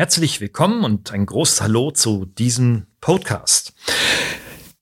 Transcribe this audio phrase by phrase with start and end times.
[0.00, 3.74] Herzlich willkommen und ein großes Hallo zu diesem Podcast.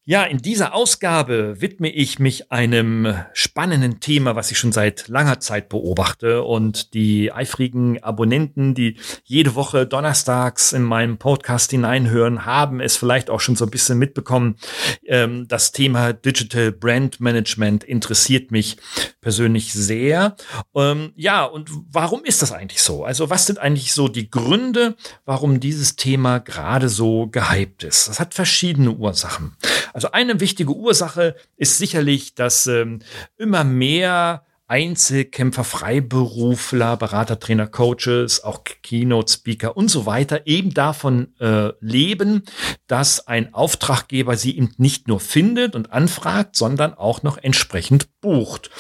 [0.05, 5.41] Ja, in dieser Ausgabe widme ich mich einem spannenden Thema, was ich schon seit langer
[5.41, 6.45] Zeit beobachte.
[6.45, 13.29] Und die eifrigen Abonnenten, die jede Woche donnerstags in meinem Podcast hineinhören, haben es vielleicht
[13.29, 14.57] auch schon so ein bisschen mitbekommen.
[15.05, 18.77] Ähm, das Thema Digital Brand Management interessiert mich
[19.29, 20.37] persönlich sehr.
[20.75, 23.05] Ähm, ja, und warum ist das eigentlich so?
[23.05, 24.97] Also was sind eigentlich so die Gründe,
[25.27, 28.09] warum dieses Thema gerade so gehypt ist?
[28.09, 29.55] Das hat verschiedene Ursachen.
[29.93, 33.01] Also eine wichtige Ursache ist sicherlich, dass ähm,
[33.37, 41.73] immer mehr Einzelkämpfer, Freiberufler, Berater, Trainer, Coaches, auch Keynote-Speaker und so weiter eben davon äh,
[41.81, 42.43] leben,
[42.87, 48.71] dass ein Auftraggeber sie eben nicht nur findet und anfragt, sondern auch noch entsprechend bucht.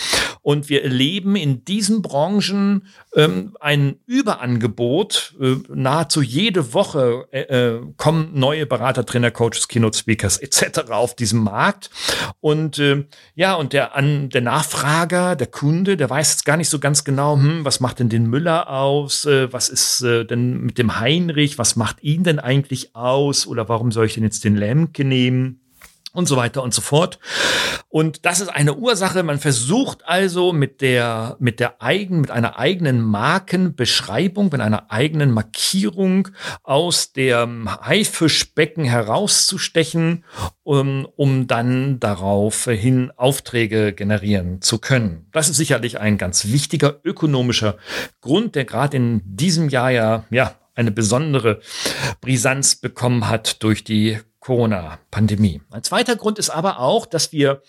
[0.42, 5.36] Und wir erleben in diesen Branchen ähm, ein Überangebot.
[5.40, 10.90] Äh, nahezu jede Woche äh, äh, kommen neue Berater, Trainer, Coaches, Keynote Speakers etc.
[10.90, 11.90] auf diesem Markt.
[12.40, 16.68] Und äh, ja, und der, an, der Nachfrager, der Kunde, der weiß jetzt gar nicht
[16.68, 19.24] so ganz genau, hm, was macht denn den Müller aus?
[19.24, 21.58] Äh, was ist äh, denn mit dem Heinrich?
[21.58, 23.46] Was macht ihn denn eigentlich aus?
[23.46, 25.60] Oder warum soll ich denn jetzt den Lemke nehmen?
[26.12, 27.18] Und so weiter und so fort.
[27.88, 29.22] Und das ist eine Ursache.
[29.22, 35.30] Man versucht also mit der, mit der eigenen, mit einer eigenen Markenbeschreibung, mit einer eigenen
[35.30, 36.28] Markierung
[36.62, 40.24] aus dem Haifischbecken herauszustechen,
[40.62, 45.26] um, um dann daraufhin Aufträge generieren zu können.
[45.32, 47.76] Das ist sicherlich ein ganz wichtiger ökonomischer
[48.20, 51.60] Grund, der gerade in diesem Jahr ja, ja, eine besondere
[52.20, 55.60] Brisanz bekommen hat durch die Corona-Pandemie.
[55.70, 57.60] Ein zweiter Grund ist aber auch, dass wir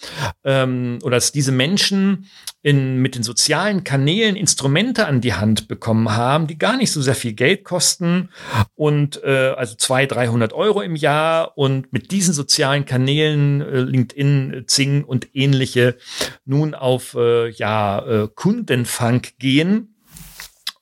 [0.46, 2.28] ähm, oder dass diese Menschen
[2.62, 7.02] in, mit den sozialen Kanälen Instrumente an die Hand bekommen haben, die gar nicht so
[7.02, 8.30] sehr viel Geld kosten
[8.76, 14.64] und äh, also 200, 300 Euro im Jahr und mit diesen sozialen Kanälen äh, LinkedIn,
[14.68, 15.98] Zing und ähnliche
[16.46, 19.99] nun auf äh, ja äh, Kundenfang gehen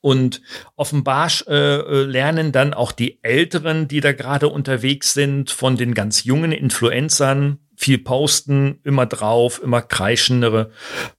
[0.08, 0.42] und
[0.78, 5.94] offenbar äh, äh, lernen dann auch die Älteren, die da gerade unterwegs sind, von den
[5.94, 10.72] ganz jungen Influencern, viel posten, immer drauf, immer kreischendere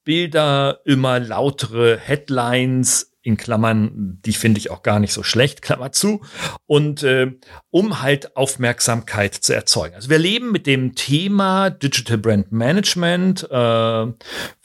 [0.04, 5.92] Bilder, immer lautere Headlines, in Klammern, die finde ich auch gar nicht so schlecht, Klammer
[5.92, 6.22] zu,
[6.64, 7.32] und äh,
[7.68, 9.96] um halt Aufmerksamkeit zu erzeugen.
[9.96, 14.06] Also wir leben mit dem Thema Digital Brand Management äh,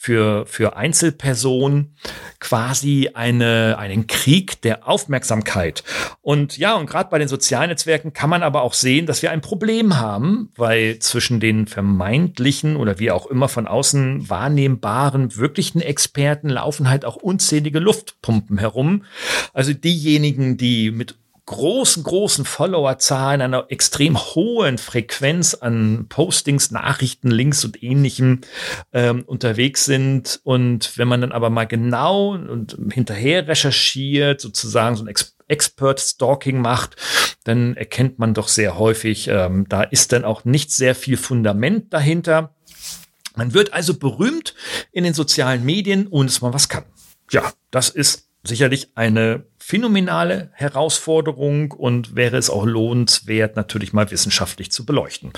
[0.03, 1.95] für, für Einzelpersonen
[2.41, 5.85] quasi eine, einen Krieg der Aufmerksamkeit.
[6.19, 9.31] Und ja, und gerade bei den sozialen Netzwerken kann man aber auch sehen, dass wir
[9.31, 15.79] ein Problem haben, weil zwischen den vermeintlichen oder wie auch immer von außen wahrnehmbaren wirklichen
[15.79, 19.05] Experten laufen halt auch unzählige Luftpumpen herum.
[19.53, 21.15] Also diejenigen, die mit
[21.45, 28.41] großen, großen Followerzahlen, einer extrem hohen Frequenz an Postings, Nachrichten, Links und ähnlichem
[28.93, 30.39] ähm, unterwegs sind.
[30.43, 36.61] Und wenn man dann aber mal genau und hinterher recherchiert, sozusagen so ein Ex Expert-Stalking
[36.61, 36.95] macht,
[37.43, 41.93] dann erkennt man doch sehr häufig, ähm, da ist dann auch nicht sehr viel Fundament
[41.93, 42.55] dahinter.
[43.35, 44.55] Man wird also berühmt
[44.93, 46.85] in den sozialen Medien, ohne dass man was kann.
[47.29, 54.71] Ja, das ist sicherlich eine phänomenale Herausforderung und wäre es auch lohnenswert, natürlich mal wissenschaftlich
[54.71, 55.31] zu beleuchten.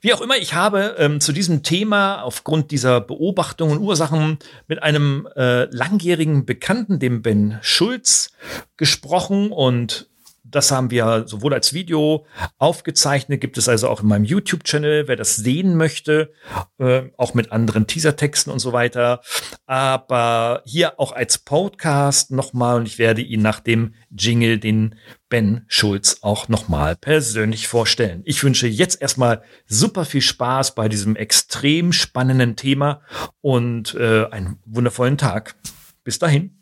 [0.00, 4.82] Wie auch immer, ich habe ähm, zu diesem Thema aufgrund dieser Beobachtungen und Ursachen mit
[4.82, 8.30] einem äh, langjährigen Bekannten, dem Ben Schulz,
[8.76, 10.08] gesprochen und
[10.54, 12.26] das haben wir sowohl als Video
[12.58, 16.32] aufgezeichnet, gibt es also auch in meinem YouTube-Channel, wer das sehen möchte,
[16.78, 19.20] äh, auch mit anderen Teasertexten und so weiter.
[19.66, 24.94] Aber hier auch als Podcast nochmal und ich werde ihn nach dem Jingle, den
[25.28, 28.22] Ben Schulz auch nochmal persönlich vorstellen.
[28.24, 33.00] Ich wünsche jetzt erstmal super viel Spaß bei diesem extrem spannenden Thema
[33.40, 35.54] und äh, einen wundervollen Tag.
[36.04, 36.61] Bis dahin.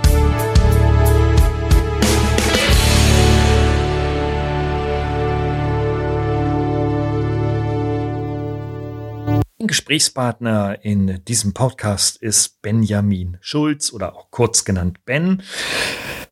[9.71, 15.43] Gesprächspartner in diesem Podcast ist Benjamin Schulz oder auch kurz genannt Ben.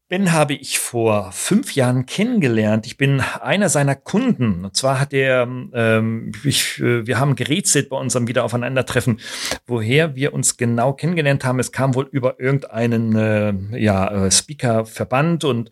[0.09, 2.87] Ben habe ich vor fünf Jahren kennengelernt.
[2.87, 4.65] Ich bin einer seiner Kunden.
[4.65, 9.19] Und zwar hat er, ähm, ich, äh, wir haben gerätselt bei unserem Wiederaufeinandertreffen,
[9.67, 11.59] woher wir uns genau kennengelernt haben.
[11.59, 15.69] Es kam wohl über irgendeinen äh, ja, äh, Speaker-Verband und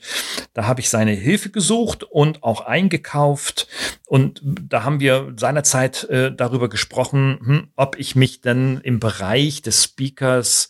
[0.53, 3.67] da habe ich seine Hilfe gesucht und auch eingekauft.
[4.05, 9.61] Und da haben wir seinerzeit äh, darüber gesprochen, hm, ob ich mich dann im Bereich
[9.61, 10.69] des Speakers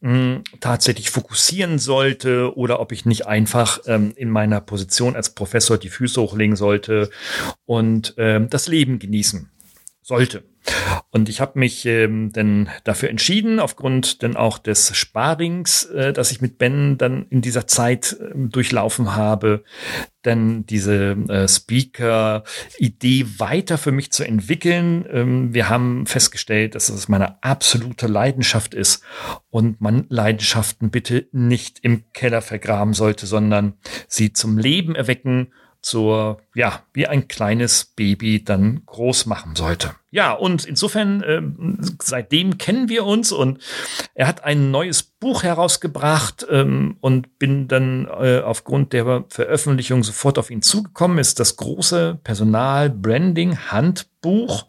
[0.00, 5.16] mh, hm, tatsächlich fokussieren sollte oder ob ich ich nicht einfach ähm, in meiner Position
[5.16, 7.10] als Professor die Füße hochlegen sollte
[7.64, 9.50] und ähm, das Leben genießen
[10.02, 10.44] sollte.
[11.10, 16.30] Und ich habe mich ähm, dann dafür entschieden, aufgrund dann auch des Sparings, äh, das
[16.30, 19.64] ich mit Ben dann in dieser Zeit äh, durchlaufen habe,
[20.22, 25.04] dann diese äh, Speaker-Idee weiter für mich zu entwickeln.
[25.10, 29.02] Ähm, wir haben festgestellt, dass es meine absolute Leidenschaft ist
[29.50, 33.74] und man Leidenschaften bitte nicht im Keller vergraben sollte, sondern
[34.08, 39.94] sie zum Leben erwecken zur, ja, wie ein kleines Baby dann groß machen sollte.
[40.10, 41.40] Ja, und insofern, äh,
[42.02, 43.58] seitdem kennen wir uns und
[44.14, 50.38] er hat ein neues Buch herausgebracht ähm, und bin dann äh, aufgrund der Veröffentlichung sofort
[50.38, 51.16] auf ihn zugekommen.
[51.16, 54.66] Ist das große Personal-Branding-Handbuch,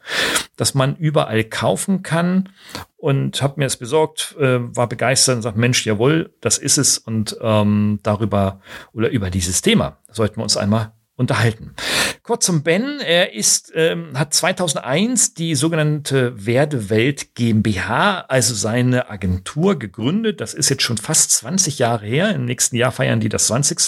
[0.56, 2.48] das man überall kaufen kann
[2.96, 6.98] und habe mir es besorgt, äh, war begeistert und sagt, Mensch, jawohl, das ist es
[6.98, 8.62] und ähm, darüber
[8.94, 11.76] oder über dieses Thema sollten wir uns einmal unterhalten.
[12.24, 13.00] Kurz zum Ben.
[13.02, 20.40] Er ist, ähm, hat 2001 die sogenannte Werdewelt GmbH, also seine Agentur gegründet.
[20.40, 22.34] Das ist jetzt schon fast 20 Jahre her.
[22.34, 23.80] Im nächsten Jahr feiern die das 20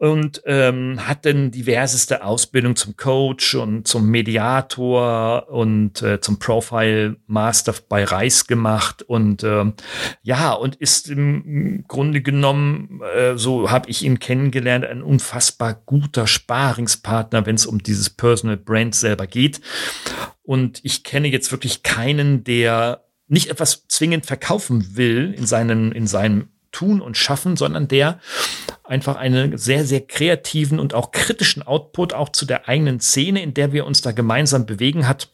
[0.00, 7.16] und ähm, hat dann diverseste Ausbildung zum Coach und zum Mediator und äh, zum Profile
[7.26, 9.66] Master bei Reis gemacht und äh,
[10.22, 16.26] ja und ist im Grunde genommen äh, so habe ich ihn kennengelernt ein unfassbar guter
[16.26, 19.60] Sparingspartner, wenn es um dieses Personal Brand selber geht.
[20.42, 26.06] Und ich kenne jetzt wirklich keinen, der nicht etwas zwingend verkaufen will in seinen in
[26.06, 28.18] seinem Tun und Schaffen, sondern der
[28.90, 33.54] einfach einen sehr, sehr kreativen und auch kritischen Output auch zu der eigenen Szene, in
[33.54, 35.30] der wir uns da gemeinsam bewegen hat.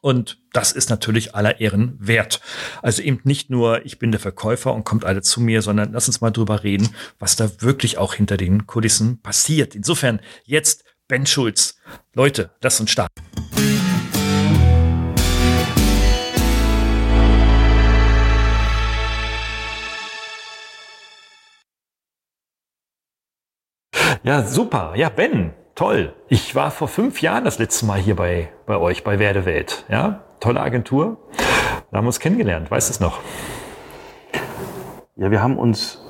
[0.00, 2.40] Und das ist natürlich aller Ehren wert.
[2.82, 6.06] Also eben nicht nur, ich bin der Verkäufer und kommt alle zu mir, sondern lass
[6.06, 9.74] uns mal drüber reden, was da wirklich auch hinter den Kulissen passiert.
[9.74, 11.78] Insofern jetzt Ben Schulz.
[12.14, 13.25] Leute, lass uns starten.
[24.22, 24.92] Ja, super.
[24.96, 26.14] Ja, Ben, toll.
[26.28, 29.84] Ich war vor fünf Jahren das letzte Mal hier bei, bei euch, bei Werdewelt.
[29.88, 31.18] Ja, tolle Agentur.
[31.90, 32.70] Da haben wir uns kennengelernt.
[32.70, 33.20] Weißt du es noch?
[35.16, 36.04] Ja, wir haben uns,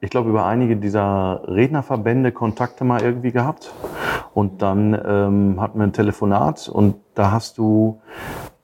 [0.00, 3.72] ich glaube, über einige dieser Rednerverbände Kontakte mal irgendwie gehabt.
[4.34, 8.00] Und dann ähm, hatten wir ein Telefonat und da hast du,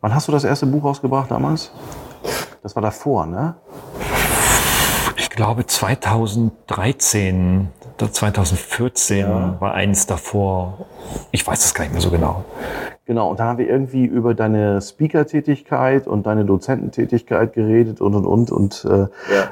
[0.01, 1.73] wann hast du das erste Buch rausgebracht damals?
[2.63, 3.57] Das war davor, ne?
[5.35, 7.69] Ich glaube 2013.
[7.99, 9.57] 2014 ja.
[9.59, 10.87] war eins davor.
[11.33, 12.45] Ich weiß es gar nicht mehr so genau.
[13.05, 18.27] Genau, und da haben wir irgendwie über deine Speaker-Tätigkeit und deine Dozententätigkeit geredet und und
[18.27, 18.53] und.
[18.53, 19.09] Und äh, ja.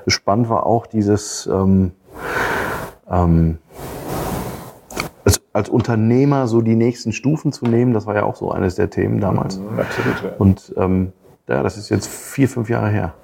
[0.06, 1.90] spannend war auch dieses ähm,
[3.10, 3.58] ähm,
[5.24, 7.92] als, als Unternehmer so die nächsten Stufen zu nehmen.
[7.92, 9.58] Das war ja auch so eines der Themen damals.
[9.58, 10.22] Mhm, absolut.
[10.22, 10.30] Ja.
[10.38, 11.12] Und ähm,
[11.48, 13.14] ja, das ist jetzt vier, fünf Jahre her.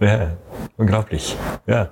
[0.00, 0.28] Ja,
[0.76, 1.36] unglaublich.
[1.66, 1.90] Ja.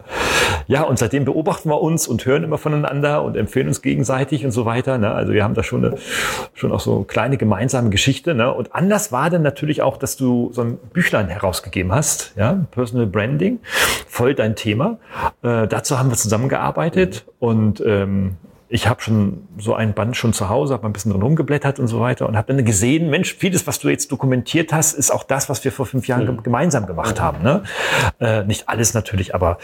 [0.69, 4.53] Ja, und seitdem beobachten wir uns und hören immer voneinander und empfehlen uns gegenseitig und
[4.53, 4.99] so weiter.
[4.99, 5.13] Ne?
[5.13, 5.97] Also wir haben da schon, eine,
[6.55, 8.35] schon auch so eine kleine gemeinsame Geschichte.
[8.35, 8.53] Ne?
[8.53, 13.07] Und anders war dann natürlich auch, dass du so ein Büchlein herausgegeben hast, ja, Personal
[13.07, 13.61] Branding,
[14.09, 14.99] voll dein Thema.
[15.43, 18.37] Äh, dazu haben wir zusammengearbeitet und ähm,
[18.69, 21.87] ich habe schon so ein Band schon zu Hause, habe ein bisschen drin rumgeblättert und
[21.87, 25.23] so weiter und habe dann gesehen, Mensch, vieles, was du jetzt dokumentiert hast, ist auch
[25.23, 26.43] das, was wir vor fünf Jahren mhm.
[26.43, 27.23] gemeinsam gemacht mhm.
[27.23, 27.43] haben.
[27.43, 27.63] Ne?
[28.19, 29.59] Äh, nicht alles natürlich, aber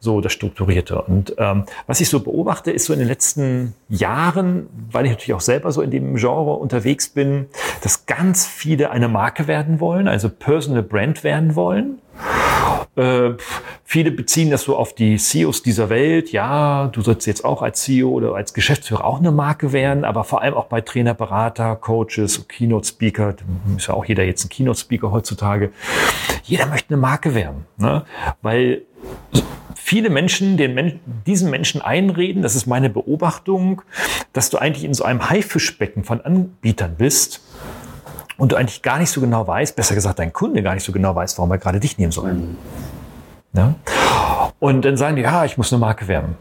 [0.00, 1.00] so das Strukturierte.
[1.02, 5.34] Und ähm, was ich so beobachte, ist so in den letzten Jahren, weil ich natürlich
[5.34, 7.46] auch selber so in dem Genre unterwegs bin,
[7.82, 11.98] dass ganz viele eine Marke werden wollen, also Personal Brand werden wollen.
[12.98, 13.34] Äh,
[13.84, 16.32] viele beziehen das so auf die CEOs dieser Welt.
[16.32, 20.24] Ja, du sollst jetzt auch als CEO oder als Geschäftsführer auch eine Marke werden, aber
[20.24, 23.36] vor allem auch bei Trainer, Berater, Coaches, Keynote Speaker.
[23.76, 25.70] Ist ja auch jeder jetzt ein Keynote Speaker heutzutage.
[26.42, 28.04] Jeder möchte eine Marke werden, ne?
[28.42, 28.82] weil
[29.76, 33.82] viele Menschen den Men diesen Menschen einreden, das ist meine Beobachtung,
[34.32, 37.42] dass du eigentlich in so einem Haifischbecken von Anbietern bist
[38.38, 40.92] und du eigentlich gar nicht so genau weißt, besser gesagt, dein Kunde gar nicht so
[40.92, 42.32] genau weiß, warum er gerade dich nehmen soll.
[42.32, 42.56] Mhm.
[43.52, 43.74] Ja?
[44.60, 46.36] Und dann sagen die, ja, ich muss eine Marke werben.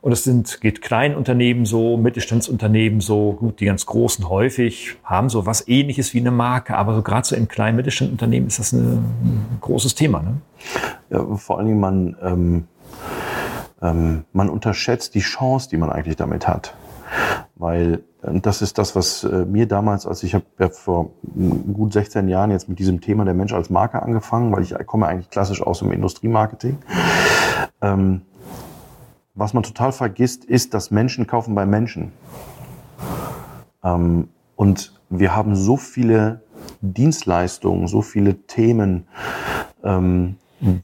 [0.00, 5.46] Und es sind, geht Kleinunternehmen so, Mittelstandsunternehmen so, gut, die ganz großen häufig haben so
[5.46, 8.98] was ähnliches wie eine Marke, aber so gerade so im kleinen Mittelstandunternehmen ist das ein,
[8.98, 10.22] ein großes Thema.
[10.22, 10.40] Ne?
[11.10, 12.68] Ja, vor allen Dingen, man, ähm,
[13.80, 16.74] ähm, man unterschätzt die Chance, die man eigentlich damit hat.
[17.56, 21.10] Weil und das ist das, was äh, mir damals, als ich habe vor
[21.72, 25.06] gut 16 Jahren jetzt mit diesem Thema der Mensch als Marke angefangen, weil ich komme
[25.06, 26.78] eigentlich klassisch aus dem Industriemarketing.
[27.80, 28.22] Ähm,
[29.34, 32.10] was man total vergisst, ist, dass Menschen kaufen bei Menschen.
[33.84, 36.42] Ähm, und wir haben so viele
[36.80, 39.06] Dienstleistungen, so viele Themen,
[39.84, 40.36] ähm,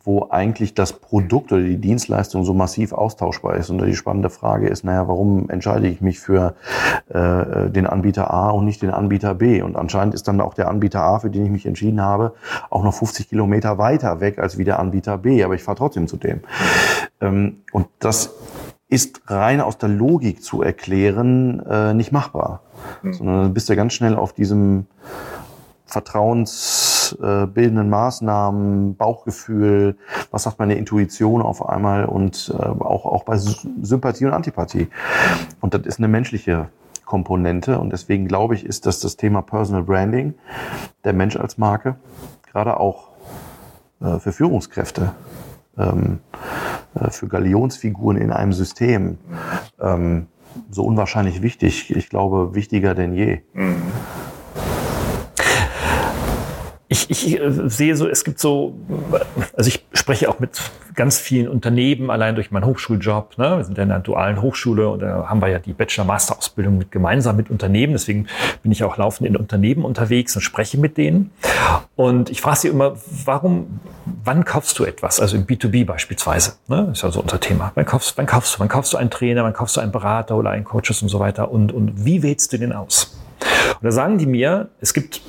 [0.05, 3.71] wo eigentlich das Produkt oder die Dienstleistung so massiv austauschbar ist.
[3.71, 6.55] Und die spannende Frage ist, naja, warum entscheide ich mich für
[7.09, 9.63] äh, den Anbieter A und nicht den Anbieter B?
[9.63, 12.35] Und anscheinend ist dann auch der Anbieter A, für den ich mich entschieden habe,
[12.71, 15.43] auch noch 50 Kilometer weiter weg als wie der Anbieter B.
[15.43, 16.41] Aber ich fahre trotzdem zu dem.
[17.21, 18.31] Ähm, und das
[18.89, 22.61] ist rein aus der Logik zu erklären äh, nicht machbar.
[23.03, 23.13] Mhm.
[23.13, 24.87] Sondern dann bist du ganz schnell auf diesem
[27.15, 29.97] vertrauensbildenden Maßnahmen, Bauchgefühl,
[30.31, 34.89] was sagt meine Intuition auf einmal und äh, auch, auch bei Sympathie und Antipathie.
[35.61, 36.69] Und das ist eine menschliche
[37.05, 40.35] Komponente und deswegen glaube ich, ist dass das Thema Personal Branding,
[41.05, 41.97] der Mensch als Marke,
[42.51, 43.11] gerade auch
[44.01, 45.13] äh, für Führungskräfte,
[45.77, 46.21] ähm,
[46.95, 49.19] äh, für Galionsfiguren in einem System
[49.81, 50.29] ähm,
[50.71, 51.95] so unwahrscheinlich wichtig.
[51.95, 53.41] Ich glaube, wichtiger denn je.
[53.53, 53.83] Mhm
[56.89, 58.75] ich, ich äh, sehe so, es gibt so,
[59.57, 60.61] also ich spreche auch mit
[60.95, 63.39] ganz vielen Unternehmen, allein durch meinen Hochschuljob.
[63.39, 63.57] Ne?
[63.57, 66.93] Wir sind ja in einer dualen Hochschule und da haben wir ja die Bachelor-Master-Ausbildung mit,
[66.93, 67.95] gemeinsam mit Unternehmen.
[67.95, 68.29] Deswegen
[68.63, 71.31] bin ich auch laufend in Unternehmen unterwegs und spreche mit denen.
[71.97, 73.81] Und ich frage sie immer, warum,
[74.23, 75.21] wann kaufst du etwas?
[75.21, 76.55] Also im B2B beispielsweise.
[76.69, 76.91] Ne?
[76.93, 77.73] Ist ja so unser Thema.
[77.75, 78.61] Wann kaufst, wann kaufst du?
[78.61, 79.43] Wann kaufst du einen Trainer?
[79.43, 81.51] Wann kaufst du einen Berater oder einen Coaches und so weiter?
[81.51, 83.19] Und, und wie wählst du den aus?
[83.81, 85.21] Und da sagen die mir, es gibt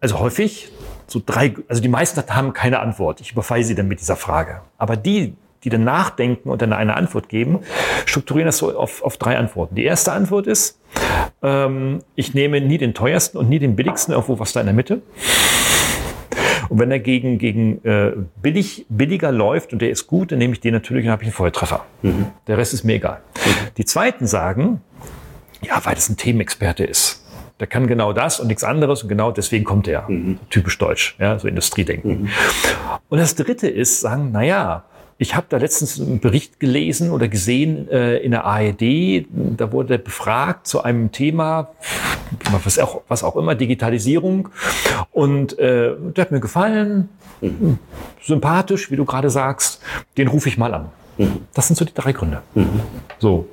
[0.00, 0.70] also häufig
[1.06, 3.20] so drei, also die meisten haben keine Antwort.
[3.20, 4.62] Ich überfalle sie dann mit dieser Frage.
[4.78, 7.60] Aber die, die dann nachdenken und dann eine Antwort geben,
[8.06, 9.74] strukturieren das so auf, auf drei Antworten.
[9.74, 10.80] Die erste Antwort ist,
[11.42, 14.74] ähm, ich nehme nie den teuersten und nie den billigsten, irgendwo was da in der
[14.74, 15.02] Mitte.
[16.68, 20.54] Und wenn er gegen, gegen äh, billig, billiger läuft und der ist gut, dann nehme
[20.54, 21.84] ich den natürlich und habe ich einen Volltreffer.
[22.02, 22.26] Mhm.
[22.46, 23.20] Der Rest ist mir egal.
[23.34, 23.50] Mhm.
[23.76, 24.80] Die zweiten sagen,
[25.62, 27.24] ja, weil das ein Themenexperte ist.
[27.60, 30.08] Der kann genau das und nichts anderes und genau deswegen kommt er.
[30.08, 30.38] Mhm.
[30.48, 32.22] Typisch deutsch, ja, so Industriedenken.
[32.22, 32.28] Mhm.
[33.08, 34.84] Und das Dritte ist, sagen, na ja,
[35.18, 39.98] ich habe da letztens einen Bericht gelesen oder gesehen äh, in der ARD, da wurde
[39.98, 41.68] befragt zu einem Thema,
[42.64, 44.48] was auch, was auch immer, Digitalisierung.
[45.12, 47.10] Und äh, der hat mir gefallen,
[47.42, 47.78] mhm.
[48.22, 49.82] sympathisch, wie du gerade sagst,
[50.16, 50.88] den rufe ich mal an.
[51.54, 52.42] Das sind so die drei Gründe.
[52.54, 52.80] Mhm.
[53.18, 53.46] So.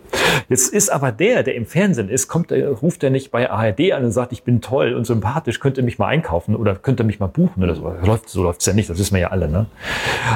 [0.50, 3.92] Jetzt ist aber der, der im Fernsehen ist, kommt, der, ruft er nicht bei ARD
[3.92, 7.00] an und sagt, ich bin toll und sympathisch, könnt ihr mich mal einkaufen oder könnt
[7.00, 7.94] ihr mich mal buchen oder so.
[8.04, 9.50] Läuft, so läuft's ja nicht, das wissen wir ja alle.
[9.50, 9.66] Ne?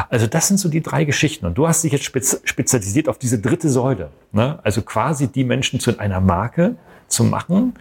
[0.10, 1.46] Also das sind so die drei Geschichten.
[1.46, 4.10] Und du hast dich jetzt spezialisiert auf diese dritte Säule.
[4.32, 4.60] Ne?
[4.64, 6.76] Also quasi die Menschen zu einer Marke
[7.08, 7.74] zu machen.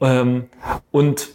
[0.00, 0.44] Ähm,
[0.90, 1.28] und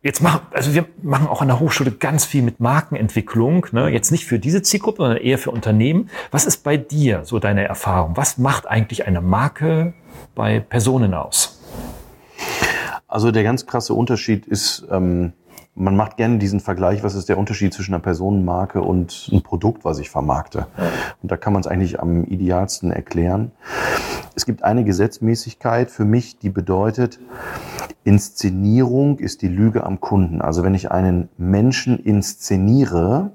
[0.00, 3.66] Jetzt machen, also wir machen auch an der Hochschule ganz viel mit Markenentwicklung.
[3.72, 3.88] Ne?
[3.88, 6.08] Jetzt nicht für diese Zielgruppe, sondern eher für Unternehmen.
[6.30, 8.16] Was ist bei dir so deine Erfahrung?
[8.16, 9.94] Was macht eigentlich eine Marke
[10.36, 11.60] bei Personen aus?
[13.08, 15.32] Also der ganz krasse Unterschied ist, ähm,
[15.78, 19.84] man macht gerne diesen Vergleich, was ist der Unterschied zwischen einer Personenmarke und einem Produkt,
[19.84, 20.66] was ich vermarkte.
[21.22, 23.52] Und da kann man es eigentlich am idealsten erklären.
[24.34, 27.20] Es gibt eine Gesetzmäßigkeit für mich, die bedeutet,
[28.04, 30.40] Inszenierung ist die Lüge am Kunden.
[30.40, 33.32] Also wenn ich einen Menschen inszeniere,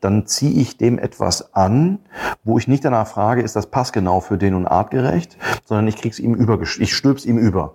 [0.00, 1.98] dann ziehe ich dem etwas an,
[2.44, 6.18] wo ich nicht danach frage, ist das passgenau für den und artgerecht, sondern ich krieg's
[6.18, 7.74] ihm über, ich stülp's ihm über.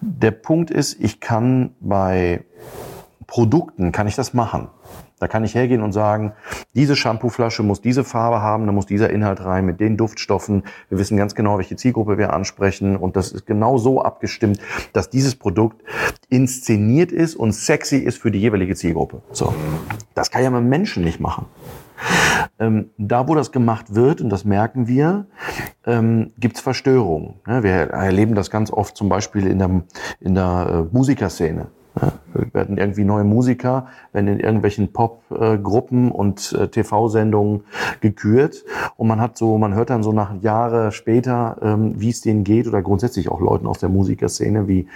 [0.00, 2.44] Der Punkt ist, ich kann bei
[3.30, 4.68] Produkten kann ich das machen.
[5.20, 6.32] Da kann ich hergehen und sagen,
[6.74, 10.64] diese Shampooflasche muss diese Farbe haben, da muss dieser Inhalt rein mit den Duftstoffen.
[10.88, 14.58] Wir wissen ganz genau, welche Zielgruppe wir ansprechen und das ist genau so abgestimmt,
[14.92, 15.82] dass dieses Produkt
[16.28, 19.22] inszeniert ist und sexy ist für die jeweilige Zielgruppe.
[19.30, 19.54] So,
[20.14, 21.46] das kann ja man Menschen nicht machen.
[22.58, 25.26] Ähm, da, wo das gemacht wird, und das merken wir,
[25.86, 27.34] ähm, gibt es Verstörungen.
[27.46, 29.82] Ja, wir erleben das ganz oft zum Beispiel in der,
[30.18, 31.68] in der äh, Musikerszene.
[32.00, 32.12] Ja,
[32.52, 37.64] werden irgendwie neue Musiker, werden in irgendwelchen Popgruppen und äh, TV-Sendungen
[38.00, 38.64] gekürt.
[38.96, 42.44] Und man hat so, man hört dann so nach Jahre später, ähm, wie es denen
[42.44, 44.86] geht oder grundsätzlich auch Leuten aus der Musikerszene, wie,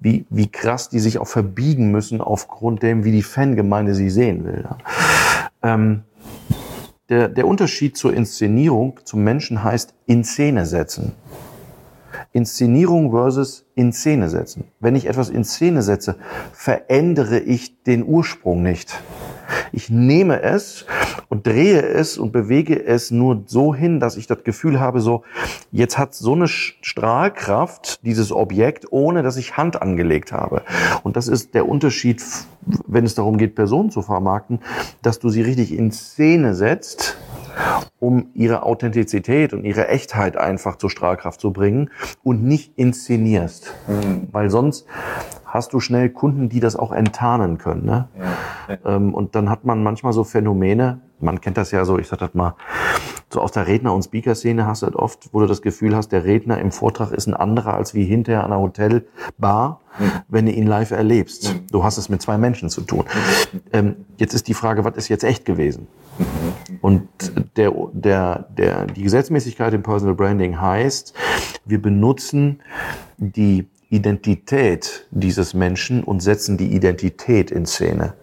[0.00, 4.44] wie, wie krass die sich auch verbiegen müssen aufgrund dem, wie die Fangemeinde sie sehen
[4.44, 4.64] will.
[5.62, 6.02] Ähm,
[7.08, 11.12] der, der Unterschied zur Inszenierung zum Menschen heißt in Szene setzen.
[12.36, 14.64] Inszenierung versus in Szene setzen.
[14.78, 16.16] Wenn ich etwas in Szene setze,
[16.52, 18.94] verändere ich den Ursprung nicht.
[19.72, 20.84] Ich nehme es
[21.28, 25.22] und drehe es und bewege es nur so hin, dass ich das Gefühl habe, so,
[25.72, 30.62] jetzt hat so eine Strahlkraft dieses Objekt, ohne dass ich Hand angelegt habe.
[31.04, 32.22] Und das ist der Unterschied,
[32.86, 34.60] wenn es darum geht, Personen zu vermarkten,
[35.00, 37.16] dass du sie richtig in Szene setzt,
[37.98, 41.90] um ihre Authentizität und ihre Echtheit einfach zur Strahlkraft zu bringen
[42.22, 43.74] und nicht inszenierst.
[43.88, 44.28] Mhm.
[44.32, 44.86] Weil sonst
[45.44, 47.84] hast du schnell Kunden, die das auch enttarnen können.
[47.84, 48.08] Ne?
[48.68, 48.96] Ja.
[48.96, 52.18] Ähm, und dann hat man manchmal so Phänomene, man kennt das ja so, ich sag
[52.18, 52.56] das mal,
[53.32, 56.10] so aus der Redner- und Speaker-Szene hast du halt oft, wo du das Gefühl hast,
[56.12, 60.12] der Redner im Vortrag ist ein anderer als wie hinterher an einer Hotelbar, mhm.
[60.28, 61.52] wenn du ihn live erlebst.
[61.52, 61.66] Mhm.
[61.72, 63.04] Du hast es mit zwei Menschen zu tun.
[63.72, 65.88] Ähm, jetzt ist die Frage, was ist jetzt echt gewesen?
[66.80, 67.08] Und
[67.56, 71.12] der, der, der, die Gesetzmäßigkeit im Personal Branding heißt,
[71.64, 72.60] wir benutzen
[73.18, 78.14] die Identität dieses Menschen und setzen die Identität in Szene.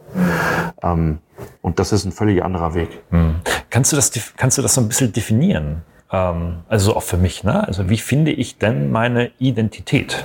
[0.82, 1.20] Ähm,
[1.64, 2.90] und das ist ein völlig anderer Weg.
[3.10, 3.38] Hm.
[3.72, 5.82] Kannst du das, kannst du das so ein bisschen definieren?
[6.12, 7.66] Ähm, also auch für mich, ne?
[7.68, 10.24] Also wie finde ich denn meine Identität?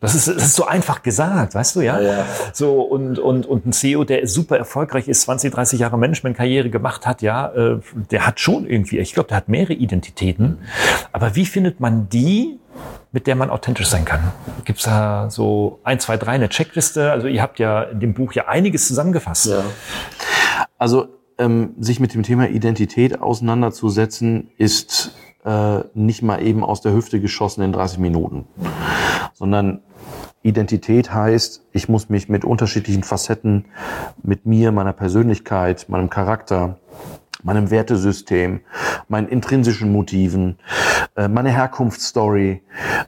[0.00, 1.98] Das ist, das ist so einfach gesagt, weißt du, ja?
[2.00, 2.26] ja, ja.
[2.52, 7.04] So, und, und, und ein CEO, der super erfolgreich ist, 20, 30 Jahre Management-Karriere gemacht
[7.04, 10.58] hat, ja, äh, der hat schon irgendwie, ich glaube, der hat mehrere Identitäten.
[11.10, 12.60] Aber wie findet man die,
[13.10, 14.32] mit der man authentisch sein kann?
[14.64, 17.10] Gibt es da so ein, zwei, drei, eine Checkliste?
[17.10, 19.46] Also ihr habt ja in dem Buch ja einiges zusammengefasst.
[19.46, 19.64] Ja.
[20.78, 26.92] Also ähm, sich mit dem Thema Identität auseinanderzusetzen, ist äh, nicht mal eben aus der
[26.92, 28.46] Hüfte geschossen in 30 Minuten,
[29.34, 29.82] sondern
[30.42, 33.66] Identität heißt, ich muss mich mit unterschiedlichen Facetten,
[34.22, 36.78] mit mir, meiner Persönlichkeit, meinem Charakter,
[37.42, 38.60] meinem Wertesystem,
[39.08, 40.58] meinen intrinsischen Motiven,
[41.16, 42.62] äh, meine Herkunftsstory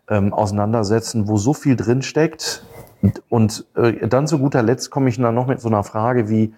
[0.09, 2.65] ähm, auseinandersetzen, wo so viel drin steckt.
[3.29, 6.53] Und äh, dann zu guter Letzt komme ich dann noch mit so einer Frage wie,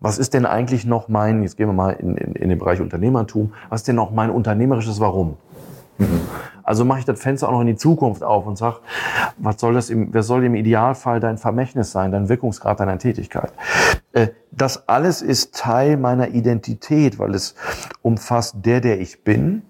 [0.00, 2.80] was ist denn eigentlich noch mein, jetzt gehen wir mal in, in, in den Bereich
[2.80, 5.36] Unternehmertum, was ist denn noch mein unternehmerisches Warum?
[5.98, 6.20] Mhm.
[6.62, 8.80] Also mache ich das Fenster auch noch in die Zukunft auf und sag,
[9.38, 13.52] was soll das im, wer soll im Idealfall dein Vermächtnis sein, dein Wirkungsgrad deiner Tätigkeit?
[14.12, 17.54] Äh, das alles ist Teil meiner Identität, weil es
[18.02, 19.62] umfasst der, der ich bin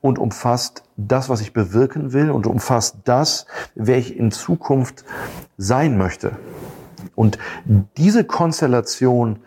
[0.00, 5.04] und umfasst das, was ich bewirken will und umfasst das, wer ich in Zukunft
[5.58, 6.32] sein möchte.
[7.14, 7.38] Und
[7.96, 9.40] diese Konstellation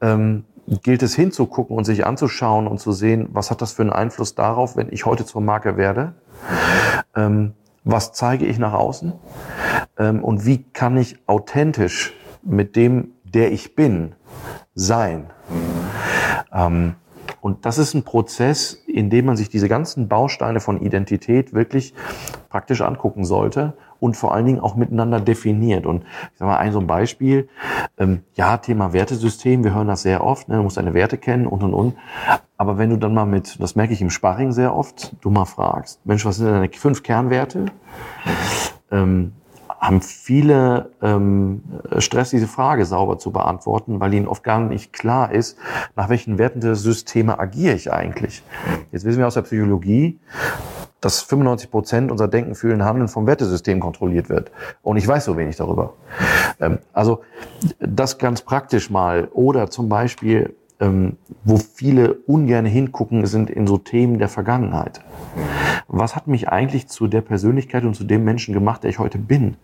[0.00, 0.44] ähm,
[0.82, 4.34] gilt es hinzugucken und sich anzuschauen und zu sehen, was hat das für einen Einfluss
[4.34, 6.14] darauf, wenn ich heute zur Marke werde?
[7.16, 9.14] Ähm, was zeige ich nach außen?
[9.98, 14.14] Ähm, und wie kann ich authentisch mit dem, der ich bin,
[14.74, 15.30] sein?
[16.52, 16.96] Ähm,
[17.40, 21.94] und das ist ein Prozess, in dem man sich diese ganzen Bausteine von Identität wirklich
[22.48, 25.86] praktisch angucken sollte und vor allen Dingen auch miteinander definiert.
[25.86, 27.48] Und ich sage mal, ein so ein Beispiel,
[27.98, 31.46] ähm, ja, Thema Wertesystem, wir hören das sehr oft, ne, du musst deine Werte kennen
[31.46, 31.96] und und und.
[32.56, 35.44] Aber wenn du dann mal mit, das merke ich im Sparring sehr oft, du mal
[35.44, 37.66] fragst, Mensch, was sind deine fünf Kernwerte?
[38.90, 39.32] Ähm,
[39.78, 41.62] haben viele ähm,
[41.98, 45.56] Stress, diese Frage sauber zu beantworten, weil ihnen oft gar nicht klar ist,
[45.94, 48.42] nach welchen Werten der Systeme agiere ich eigentlich.
[48.90, 50.18] Jetzt wissen wir aus der Psychologie,
[51.00, 54.50] dass 95 Prozent unser Denken, Fühlen, Handeln vom Wertesystem kontrolliert wird.
[54.82, 55.94] Und ich weiß so wenig darüber.
[56.60, 57.22] Ähm, also
[57.78, 59.28] das ganz praktisch mal.
[59.32, 65.00] Oder zum Beispiel, ähm, wo viele ungern hingucken, sind in so Themen der Vergangenheit.
[65.88, 69.18] Was hat mich eigentlich zu der Persönlichkeit und zu dem Menschen gemacht, der ich heute
[69.18, 69.56] bin?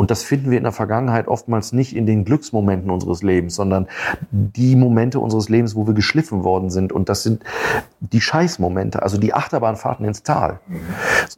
[0.00, 3.86] Und das finden wir in der Vergangenheit oftmals nicht in den Glücksmomenten unseres Lebens, sondern
[4.30, 6.90] die Momente unseres Lebens, wo wir geschliffen worden sind.
[6.90, 7.44] Und das sind
[8.00, 10.60] die Scheißmomente, also die Achterbahnfahrten ins Tal.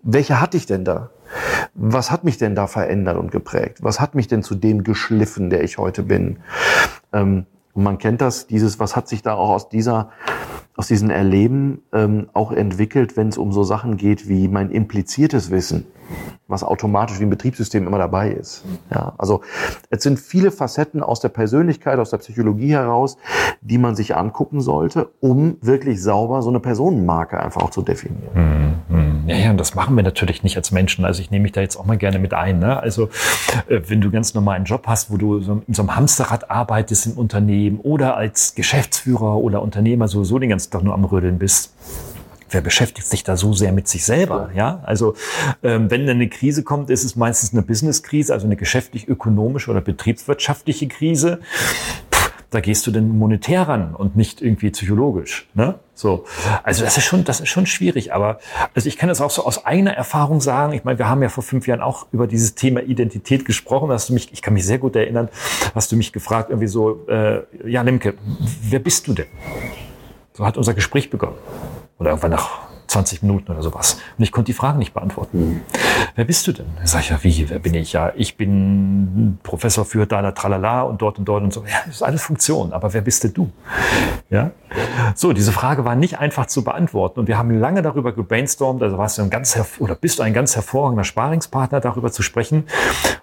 [0.05, 1.11] Welche hatte ich denn da?
[1.75, 3.79] Was hat mich denn da verändert und geprägt?
[3.83, 6.39] Was hat mich denn zu dem geschliffen, der ich heute bin?
[7.13, 10.11] Ähm, und man kennt das, dieses, was hat sich da auch aus dieser
[10.75, 15.51] aus diesen Erleben ähm, auch entwickelt, wenn es um so Sachen geht wie mein impliziertes
[15.51, 15.87] Wissen
[16.49, 18.65] was automatisch wie ein Betriebssystem immer dabei ist.
[18.91, 19.41] Ja, also
[19.91, 23.17] es sind viele Facetten aus der Persönlichkeit, aus der Psychologie heraus,
[23.61, 28.77] die man sich angucken sollte, um wirklich sauber so eine Personenmarke einfach auch zu definieren.
[28.89, 29.13] Mhm.
[29.27, 31.05] Ja, ja, und das machen wir natürlich nicht als Menschen.
[31.05, 32.59] Also ich nehme mich da jetzt auch mal gerne mit ein.
[32.59, 32.79] Ne?
[32.81, 33.09] Also
[33.69, 37.07] äh, wenn du ganz normal einen Job hast, wo du in so einem Hamsterrad arbeitest
[37.07, 41.73] im Unternehmen oder als Geschäftsführer oder Unternehmer sowieso den ganzen Tag nur am Rödeln bist,
[42.53, 44.51] wer beschäftigt sich da so sehr mit sich selber?
[44.55, 45.15] Ja, also
[45.63, 50.89] ähm, wenn eine Krise kommt, ist es meistens eine Business-Krise, also eine geschäftlich-ökonomische oder betriebswirtschaftliche
[50.89, 51.41] Krise
[52.53, 55.49] da gehst du denn monetär ran und nicht irgendwie psychologisch.
[55.55, 55.77] Ne?
[55.95, 56.27] So,
[56.63, 58.13] also das ist schon, das ist schon schwierig.
[58.13, 58.41] Aber
[58.75, 60.75] also ich kann das auch so aus eigener Erfahrung sagen.
[60.75, 63.91] Ich meine, wir haben ja vor fünf Jahren auch über dieses Thema Identität gesprochen.
[63.91, 65.31] Hast du mich, ich kann mich sehr gut erinnern,
[65.75, 68.15] hast du mich gefragt irgendwie so, äh, ja Lemke,
[68.63, 69.27] wer bist du denn?
[70.35, 71.37] So hat unser Gespräch begonnen.
[72.03, 73.99] Oder irgendwann nach 20 Minuten oder sowas.
[74.19, 75.39] Und ich konnte die Fragen nicht beantworten.
[75.39, 75.61] Mhm.
[76.17, 76.67] Wer bist du denn?
[76.83, 77.93] Sag ich, ja, wie, wer bin ich?
[77.93, 81.61] Ja, ich bin Professor für Dala Tralala und dort und dort und so.
[81.61, 83.51] Ja, das ist alles Funktion, aber wer bist denn du?
[84.31, 84.51] Ja?
[85.15, 88.99] So, diese Frage war nicht einfach zu beantworten und wir haben lange darüber gebrainstormt, also
[88.99, 92.65] warst du ein ganz, oder bist du ein ganz hervorragender Sparingspartner, darüber zu sprechen.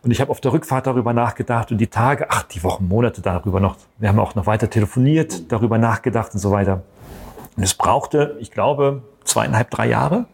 [0.04, 3.22] Und ich habe auf der Rückfahrt darüber nachgedacht und die Tage, ach, die Wochen, Monate
[3.22, 6.82] darüber noch, wir haben auch noch weiter telefoniert, darüber nachgedacht und so weiter.
[7.60, 10.28] Und es brauchte, ich glaube, zweieinhalb, drei Jahre,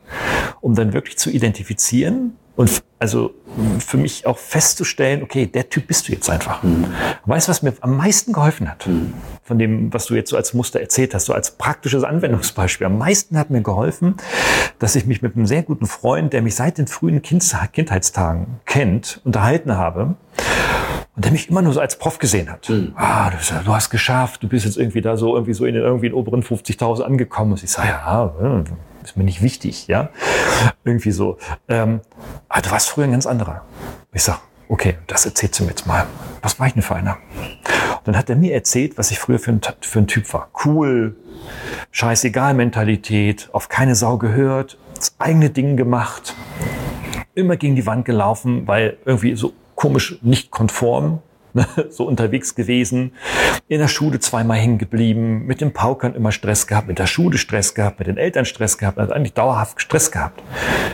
[0.61, 3.33] um dann wirklich zu identifizieren und also
[3.79, 6.61] für mich auch festzustellen, okay, der Typ bist du jetzt einfach.
[6.61, 6.85] Mhm.
[7.25, 8.85] Weißt du, was mir am meisten geholfen hat?
[8.85, 9.15] Mhm.
[9.41, 12.85] Von dem, was du jetzt so als Muster erzählt hast, so als praktisches Anwendungsbeispiel.
[12.85, 14.17] Am meisten hat mir geholfen,
[14.77, 19.19] dass ich mich mit einem sehr guten Freund, der mich seit den frühen Kindheitstagen kennt,
[19.23, 20.13] unterhalten habe.
[21.15, 22.67] Und der mich immer nur so als Prof gesehen hat.
[22.69, 22.93] Mhm.
[22.95, 25.83] Ah, du, du, hast geschafft, du bist jetzt irgendwie da so irgendwie so in den
[25.83, 27.53] irgendwie in oberen 50.000 angekommen.
[27.53, 28.33] Und ich sage, ja,
[29.03, 30.09] ist mir nicht wichtig, ja.
[30.83, 31.37] Irgendwie so.
[31.69, 32.01] Ähm,
[32.49, 33.61] aber du warst früher ein ganz anderer.
[34.11, 36.05] Ich sag, okay, das erzählst du mir jetzt mal.
[36.41, 37.17] Was war ich denn für einer?
[37.97, 40.49] Und dann hat er mir erzählt, was ich früher für ein, für ein Typ war.
[40.65, 41.15] Cool,
[41.91, 46.35] scheißegal Mentalität, auf keine Sau gehört, das eigene Ding gemacht,
[47.35, 51.21] immer gegen die Wand gelaufen, weil irgendwie so komisch nicht konform,
[51.53, 53.13] ne, so unterwegs gewesen,
[53.67, 57.37] in der Schule zweimal hängen geblieben, mit dem Paukern immer Stress gehabt, mit der Schule
[57.37, 60.41] Stress gehabt, mit den Eltern Stress gehabt, also eigentlich dauerhaft Stress gehabt.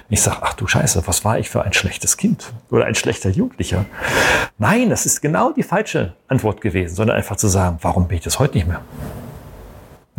[0.10, 3.30] Ich sag, ach du Scheiße, was war ich für ein schlechtes Kind oder ein schlechter
[3.30, 3.86] Jugendlicher?
[4.58, 8.24] Nein, das ist genau die falsche Antwort gewesen, sondern einfach zu sagen, warum bin ich
[8.24, 8.82] das heute nicht mehr?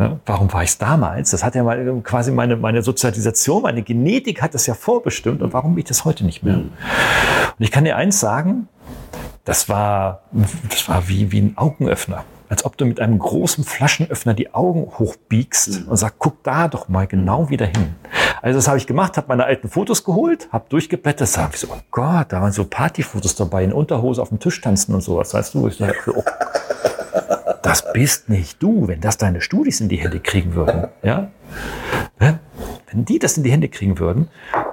[0.03, 1.31] Ja, warum war ich es damals?
[1.31, 5.41] Das hat ja mal quasi meine, meine Sozialisation, meine Genetik hat das ja vorbestimmt.
[5.41, 6.57] Und warum bin ich das heute nicht mehr?
[6.57, 6.71] Und
[7.59, 8.67] ich kann dir eins sagen,
[9.45, 10.23] das war,
[10.69, 12.23] das war wie, wie ein Augenöffner.
[12.49, 16.87] Als ob du mit einem großen Flaschenöffner die Augen hochbiegst und sagst, guck da doch
[16.87, 17.95] mal genau wieder hin.
[18.41, 21.67] Also das habe ich gemacht, habe meine alten Fotos geholt, habe durchgeblättert, sage ich so,
[21.71, 25.33] oh Gott, da waren so Partyfotos dabei, in Unterhose auf dem Tisch tanzen und sowas.
[25.33, 26.23] Weißt du, ich dachte, oh
[27.73, 30.89] das bist nicht du, wenn das deine Studis in die Hände kriegen würden.
[31.01, 31.31] Ja?
[32.19, 34.27] Wenn die das in die Hände kriegen würden.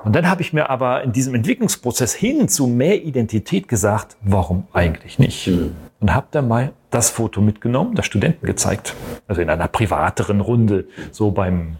[0.04, 4.66] Und dann habe ich mir aber in diesem Entwicklungsprozess hin zu mehr Identität gesagt, warum
[4.74, 5.46] eigentlich nicht?
[5.46, 5.76] Mhm.
[6.00, 8.94] Und habe dann mal das Foto mitgenommen, das Studenten gezeigt.
[9.26, 11.76] Also in einer privateren Runde, so beim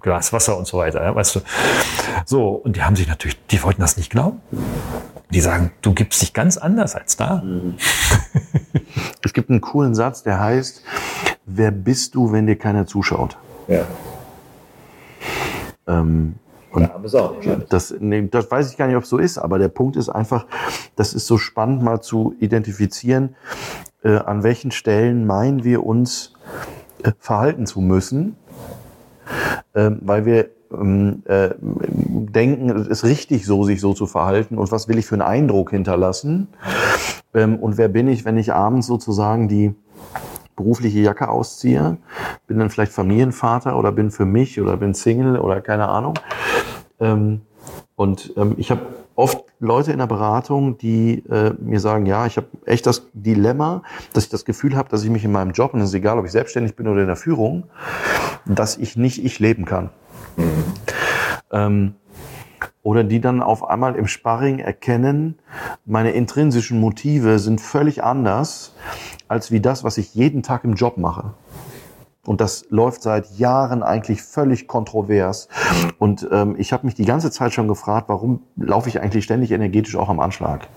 [0.00, 1.40] Glas Wasser und so weiter, ja, weißt du.
[2.24, 4.40] So, und die haben sich natürlich, die wollten das nicht glauben.
[5.30, 7.42] Die sagen, du gibst dich ganz anders als da.
[9.24, 10.82] Es gibt einen coolen Satz, der heißt,
[11.46, 13.38] wer bist du, wenn dir keiner zuschaut?
[13.68, 13.84] Ja.
[15.86, 16.34] Ähm,
[16.72, 16.90] und
[17.68, 20.08] das, nee, das weiß ich gar nicht, ob es so ist, aber der Punkt ist
[20.08, 20.46] einfach,
[20.96, 23.36] das ist so spannend mal zu identifizieren,
[24.02, 26.32] äh, an welchen Stellen meinen wir uns
[27.02, 28.36] äh, verhalten zu müssen,
[29.74, 34.58] weil wir ähm, äh, denken, es ist richtig so, sich so zu verhalten.
[34.58, 36.48] Und was will ich für einen Eindruck hinterlassen?
[37.34, 39.74] Ähm, und wer bin ich, wenn ich abends sozusagen die
[40.56, 41.96] berufliche Jacke ausziehe,
[42.46, 46.14] bin dann vielleicht Familienvater oder bin für mich oder bin Single oder keine Ahnung.
[47.00, 47.42] Ähm,
[47.96, 48.82] und ähm, ich habe
[49.14, 53.82] oft Leute in der Beratung, die äh, mir sagen, ja, ich habe echt das Dilemma,
[54.12, 56.18] dass ich das Gefühl habe, dass ich mich in meinem Job, und es ist egal,
[56.18, 57.64] ob ich selbstständig bin oder in der Führung,
[58.44, 59.90] dass ich nicht ich leben kann.
[60.36, 60.64] Mhm.
[61.52, 61.94] Ähm,
[62.82, 65.38] oder die dann auf einmal im Sparring erkennen,
[65.84, 68.74] meine intrinsischen Motive sind völlig anders
[69.28, 71.34] als wie das, was ich jeden Tag im Job mache.
[72.24, 75.48] Und das läuft seit Jahren eigentlich völlig kontrovers.
[75.98, 79.50] Und ähm, ich habe mich die ganze Zeit schon gefragt, warum laufe ich eigentlich ständig
[79.50, 80.68] energetisch auch am Anschlag?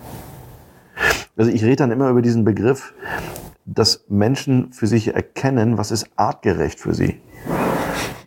[1.37, 2.93] Also ich rede dann immer über diesen Begriff,
[3.65, 7.19] dass Menschen für sich erkennen, was ist artgerecht für sie.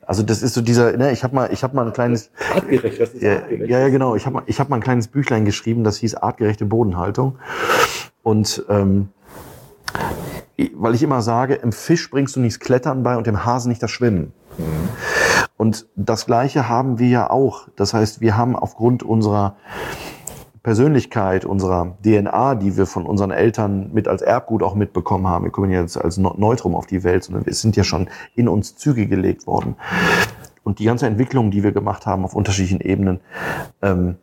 [0.06, 3.00] Also das ist so dieser, ne, ich habe mal, ich habe mal ein kleines, artgerecht,
[3.00, 3.68] was ist ja, artgerecht?
[3.68, 6.14] ja, ja, genau, ich habe mal, ich habe mal ein kleines Büchlein geschrieben, das hieß
[6.14, 7.38] artgerechte Bodenhaltung
[8.22, 9.08] und ähm,
[10.74, 13.82] weil ich immer sage, im Fisch bringst du nichts Klettern bei und dem Hasen nicht
[13.82, 14.32] das Schwimmen.
[14.58, 14.88] Mhm.
[15.56, 17.68] Und das Gleiche haben wir ja auch.
[17.76, 19.56] Das heißt, wir haben aufgrund unserer
[20.62, 25.44] Persönlichkeit, unserer DNA, die wir von unseren Eltern mit als Erbgut auch mitbekommen haben.
[25.44, 28.76] Wir kommen jetzt als Neutrum auf die Welt, sondern wir sind ja schon in uns
[28.76, 29.76] Züge gelegt worden.
[30.64, 33.20] Und die ganze Entwicklung, die wir gemacht haben auf unterschiedlichen Ebenen,
[33.82, 34.16] ähm,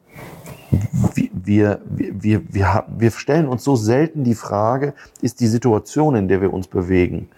[1.46, 6.42] wir, wir, wir, wir stellen uns so selten die Frage, ist die Situation, in der
[6.42, 7.30] wir uns bewegen,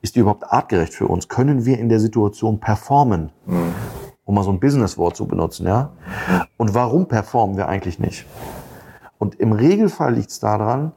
[0.00, 1.28] ist die überhaupt artgerecht für uns?
[1.28, 3.30] Können wir in der Situation performen?
[4.24, 5.92] Um mal so ein Businesswort zu benutzen, ja?
[6.56, 8.26] Und warum performen wir eigentlich nicht?
[9.18, 10.92] Und im Regelfall liegt es daran,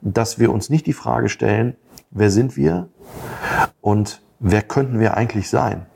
[0.00, 1.76] dass wir uns nicht die Frage stellen,
[2.10, 2.88] wer sind wir
[3.80, 5.86] und wer könnten wir eigentlich sein?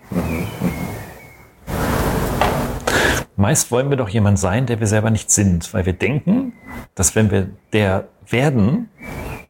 [3.43, 6.53] Meist wollen wir doch jemand sein, der wir selber nicht sind, weil wir denken,
[6.95, 8.89] dass wenn wir der werden,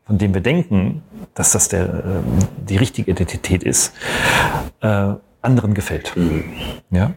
[0.06, 1.02] von dem wir denken,
[1.34, 2.00] dass das der, äh,
[2.66, 3.92] die richtige Identität ist,
[4.80, 6.16] äh, anderen gefällt.
[6.16, 6.42] Mhm.
[6.90, 7.12] Ja?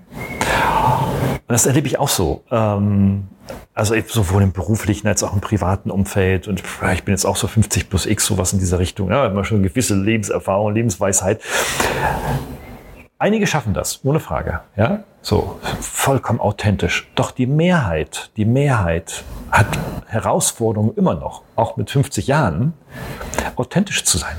[1.48, 2.44] Und das erlebe ich auch so.
[2.52, 3.30] Ähm,
[3.74, 6.50] also sowohl im beruflichen als auch im privaten Umfeld.
[6.50, 6.62] Und
[6.94, 9.12] ich bin jetzt auch so 50 plus X, sowas in dieser Richtung.
[9.12, 11.40] Ja, immer schon eine gewisse Lebenserfahrung, Lebensweisheit.
[13.18, 14.60] Einige schaffen das, ohne Frage.
[14.76, 17.10] Ja, so vollkommen authentisch.
[17.16, 19.68] Doch die Mehrheit, die Mehrheit hat
[20.08, 22.74] Herausforderungen immer noch, auch mit 50 Jahren,
[23.56, 24.36] authentisch zu sein.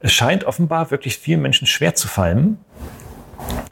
[0.00, 2.58] Es scheint offenbar wirklich vielen Menschen schwer zu fallen,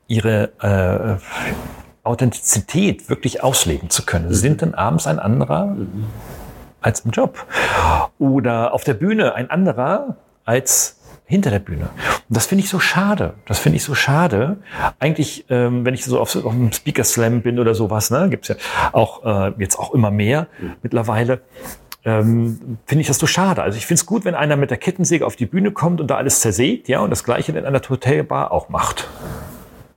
[0.08, 4.34] ihre äh, Authentizität wirklich ausleben zu können.
[4.34, 5.74] Sind dann abends ein anderer
[6.82, 7.46] als im Job.
[8.18, 10.98] Oder auf der Bühne ein anderer als
[11.32, 11.88] hinter der Bühne.
[12.28, 13.34] Und das finde ich so schade.
[13.46, 14.58] Das finde ich so schade.
[14.98, 18.48] Eigentlich, ähm, wenn ich so auf, auf einem Speaker Slam bin oder sowas, ne, gibt's
[18.48, 18.56] ja
[18.92, 20.46] auch äh, jetzt auch immer mehr
[20.82, 21.40] mittlerweile.
[22.04, 23.62] Ähm, finde ich das so schade.
[23.62, 26.08] Also ich finde es gut, wenn einer mit der Kettensäge auf die Bühne kommt und
[26.08, 29.08] da alles zersägt, ja, und das Gleiche in einer Hotelbar auch macht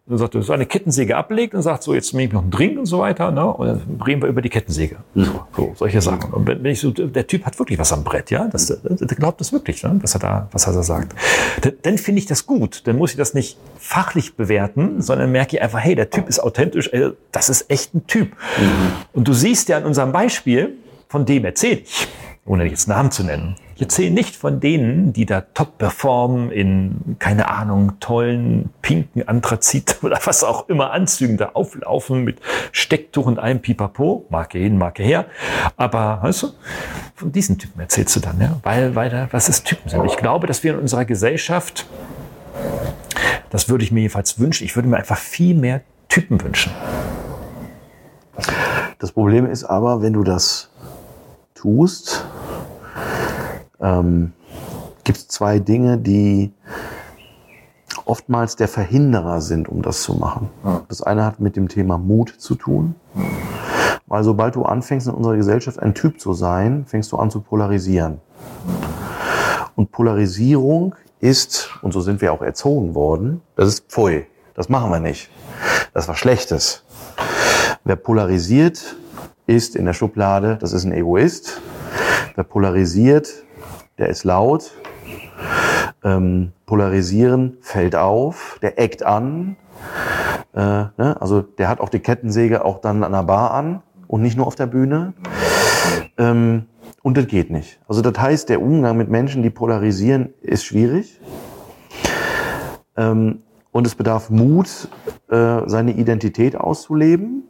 [0.07, 2.51] dann sagt er, so eine Kettensäge ablegt und sagt, so, jetzt nehme ich noch einen
[2.51, 3.43] Drink und so weiter, ne?
[3.45, 4.97] und dann reden wir über die Kettensäge.
[5.15, 6.31] So, so solche Sachen.
[6.31, 9.17] Und wenn ich so, der Typ hat wirklich was am Brett, ja, das, der, der
[9.17, 9.97] glaubt das wirklich, ne?
[10.01, 11.15] was er da, was er da sagt.
[11.61, 12.85] Dann, dann finde ich das gut.
[12.85, 16.39] Dann muss ich das nicht fachlich bewerten, sondern merke ich einfach, hey, der Typ ist
[16.39, 18.29] authentisch, ey, das ist echt ein Typ.
[18.59, 18.91] Mhm.
[19.13, 20.75] Und du siehst ja an unserem Beispiel,
[21.09, 22.07] von dem erzähle ich,
[22.45, 23.55] ohne jetzt Namen zu nennen.
[23.75, 29.97] Ich erzähle nicht von denen, die da top performen in, keine Ahnung, tollen, pinken Anthrazit
[30.01, 32.39] oder was auch immer Anzügen da auflaufen mit
[32.71, 34.25] Stecktuch und allem Pipapo.
[34.29, 35.25] Marke hin, Marke her.
[35.75, 36.47] Aber, weißt du,
[37.15, 40.05] von diesen Typen erzählst du dann, ja, weil, weil da, was ist Typen sind.
[40.05, 41.85] Ich glaube, dass wir in unserer Gesellschaft,
[43.49, 46.71] das würde ich mir jedenfalls wünschen, ich würde mir einfach viel mehr Typen wünschen.
[48.99, 50.69] Das Problem ist aber, wenn du das
[51.55, 52.25] tust,
[53.79, 54.33] ähm,
[55.03, 56.51] gibt es zwei Dinge, die
[58.05, 60.49] oftmals der Verhinderer sind, um das zu machen.
[60.89, 62.95] Das eine hat mit dem Thema Mut zu tun.
[64.07, 67.41] Weil sobald du anfängst in unserer Gesellschaft ein Typ zu sein, fängst du an zu
[67.41, 68.19] polarisieren.
[69.75, 74.27] Und Polarisierung ist, und so sind wir auch erzogen worden, das ist Pfui.
[74.53, 75.29] Das machen wir nicht.
[75.93, 76.83] Das war Schlechtes.
[77.83, 78.95] Wer polarisiert,
[79.47, 81.61] ist in der Schublade, das ist ein Egoist.
[82.35, 83.44] Wer polarisiert,
[83.97, 84.73] der ist laut.
[86.03, 89.55] Ähm, polarisieren fällt auf, der eckt an.
[90.53, 91.17] Äh, ne?
[91.19, 94.47] Also der hat auch die Kettensäge auch dann an der Bar an und nicht nur
[94.47, 95.13] auf der Bühne.
[96.17, 96.65] Ähm,
[97.01, 97.79] und das geht nicht.
[97.88, 101.19] Also das heißt, der Umgang mit Menschen, die polarisieren, ist schwierig.
[102.97, 104.88] Ähm, und es bedarf Mut,
[105.29, 107.43] äh, seine Identität auszuleben.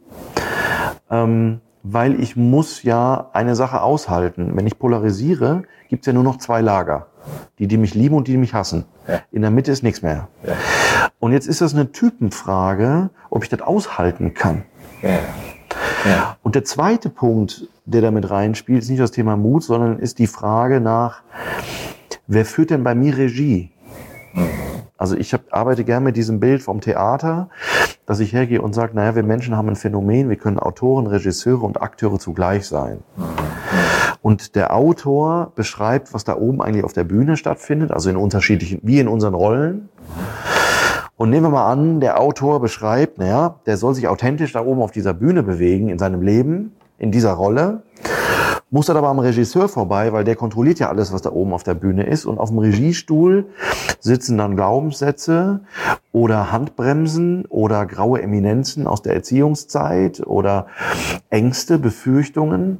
[1.10, 4.56] Ähm, weil ich muss ja eine Sache aushalten.
[4.56, 7.06] Wenn ich polarisiere, gibt es ja nur noch zwei Lager.
[7.58, 8.86] Die, die mich lieben und die, die mich hassen.
[9.06, 9.20] Ja.
[9.30, 10.28] In der Mitte ist nichts mehr.
[10.44, 10.54] Ja.
[11.20, 14.64] Und jetzt ist das eine Typenfrage, ob ich das aushalten kann.
[15.02, 16.36] Ja.
[16.42, 20.26] Und der zweite Punkt, der damit reinspielt, ist nicht das Thema Mut, sondern ist die
[20.26, 21.22] Frage nach,
[22.26, 23.72] wer führt denn bei mir Regie?
[24.32, 24.48] Mhm.
[24.96, 27.48] Also ich hab, arbeite gerne mit diesem Bild vom Theater,
[28.06, 31.66] dass ich hergehe und sage, naja, wir Menschen haben ein Phänomen, wir können Autoren, Regisseure
[31.66, 33.00] und Akteure zugleich sein.
[34.22, 38.80] Und der Autor beschreibt, was da oben eigentlich auf der Bühne stattfindet, also in unterschiedlichen,
[38.82, 39.88] wie in unseren Rollen.
[41.16, 44.82] Und nehmen wir mal an, der Autor beschreibt, naja, der soll sich authentisch da oben
[44.82, 47.82] auf dieser Bühne bewegen in seinem Leben, in dieser Rolle
[48.70, 51.62] muss dann aber am Regisseur vorbei, weil der kontrolliert ja alles, was da oben auf
[51.62, 52.24] der Bühne ist.
[52.24, 53.46] Und auf dem Regiestuhl
[54.00, 55.60] sitzen dann Glaubenssätze
[56.12, 60.66] oder Handbremsen oder graue Eminenzen aus der Erziehungszeit oder
[61.30, 62.78] Ängste, Befürchtungen,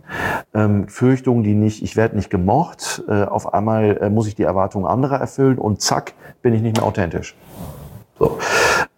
[0.54, 4.42] ähm, Fürchtungen, die nicht, ich werde nicht gemocht, äh, auf einmal äh, muss ich die
[4.42, 7.36] Erwartungen anderer erfüllen und zack, bin ich nicht mehr authentisch.
[8.18, 8.38] So.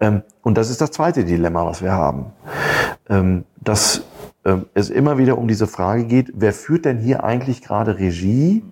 [0.00, 2.26] Ähm, und das ist das zweite Dilemma, was wir haben.
[3.10, 4.02] Ähm, dass
[4.74, 8.62] es immer wieder um diese Frage geht, wer führt denn hier eigentlich gerade Regie,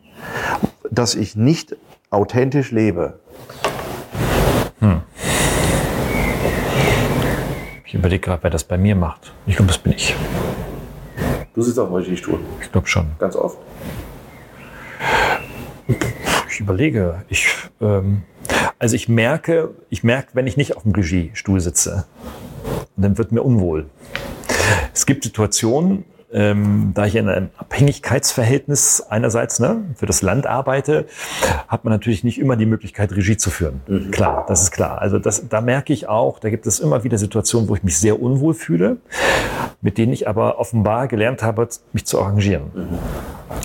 [0.90, 1.76] dass ich nicht
[2.10, 3.18] authentisch lebe?
[4.80, 5.02] Hm.
[7.84, 9.32] Ich überlege gerade, wer das bei mir macht.
[9.46, 10.14] Ich glaube, das bin ich.
[11.54, 12.38] Du sitzt auf dem Regiestuhl.
[12.60, 13.06] Ich glaube schon.
[13.18, 13.58] Ganz oft.
[16.50, 17.22] Ich überlege.
[17.28, 17.48] Ich,
[17.80, 18.22] ähm,
[18.78, 22.06] also ich merke, ich merke, wenn ich nicht auf dem Regiestuhl sitze,
[22.96, 23.86] dann wird mir unwohl.
[24.92, 31.06] Es gibt Situationen, ähm, da ich in einem Abhängigkeitsverhältnis einerseits ne, für das Land arbeite,
[31.68, 33.80] hat man natürlich nicht immer die Möglichkeit, Regie zu führen.
[33.86, 34.10] Mhm.
[34.10, 35.00] Klar, das ist klar.
[35.00, 37.98] Also das, da merke ich auch, da gibt es immer wieder Situationen, wo ich mich
[37.98, 38.98] sehr unwohl fühle,
[39.80, 42.64] mit denen ich aber offenbar gelernt habe, mich zu arrangieren.
[42.74, 42.98] Mhm.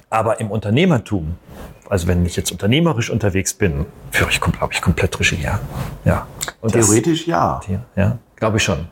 [0.09, 1.35] Aber im Unternehmertum,
[1.89, 5.41] also wenn ich jetzt unternehmerisch unterwegs bin, führe ich, glaube ich, komplett Regie.
[5.41, 5.59] Ja.
[6.05, 6.27] ja.
[6.65, 7.61] Theoretisch das, ja.
[7.95, 8.87] Ja, glaube ich schon.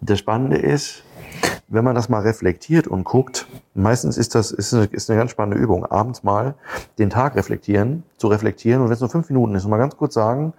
[0.00, 1.02] Das Spannende ist,
[1.68, 5.30] wenn man das mal reflektiert und guckt, meistens ist das ist eine, ist eine ganz
[5.30, 6.54] spannende Übung, abends mal
[6.98, 10.14] den Tag reflektieren, zu reflektieren und wenn es nur fünf Minuten ist, mal ganz kurz
[10.14, 10.52] sagen,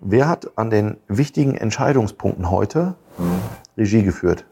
[0.00, 2.94] wer hat an den wichtigen Entscheidungspunkten heute
[3.76, 4.44] Regie geführt?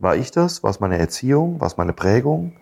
[0.00, 0.62] War ich das?
[0.62, 1.60] War es meine Erziehung?
[1.60, 2.52] War es meine Prägung?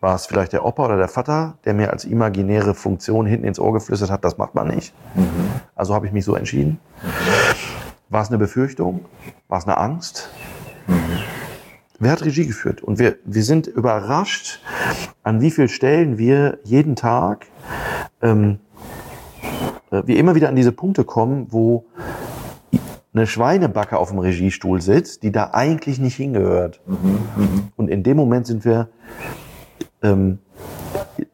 [0.00, 3.60] War es vielleicht der Opa oder der Vater, der mir als imaginäre Funktion hinten ins
[3.60, 4.94] Ohr geflüstert hat, das macht man nicht?
[5.14, 5.50] Mhm.
[5.74, 6.80] Also habe ich mich so entschieden.
[8.10, 9.04] War es eine Befürchtung?
[9.46, 10.30] War es eine Angst?
[10.88, 10.94] Mhm.
[12.00, 12.82] Wer hat Regie geführt?
[12.82, 14.60] Und wir, wir sind überrascht,
[15.22, 17.46] an wie vielen Stellen wir jeden Tag,
[18.20, 18.58] ähm,
[19.92, 21.84] äh, wir immer wieder an diese Punkte kommen, wo
[23.14, 26.80] eine Schweinebacke auf dem Regiestuhl sitzt, die da eigentlich nicht hingehört.
[26.86, 26.96] Mhm,
[27.36, 27.62] mh.
[27.76, 28.88] Und in dem Moment sind wir
[30.02, 30.38] ähm,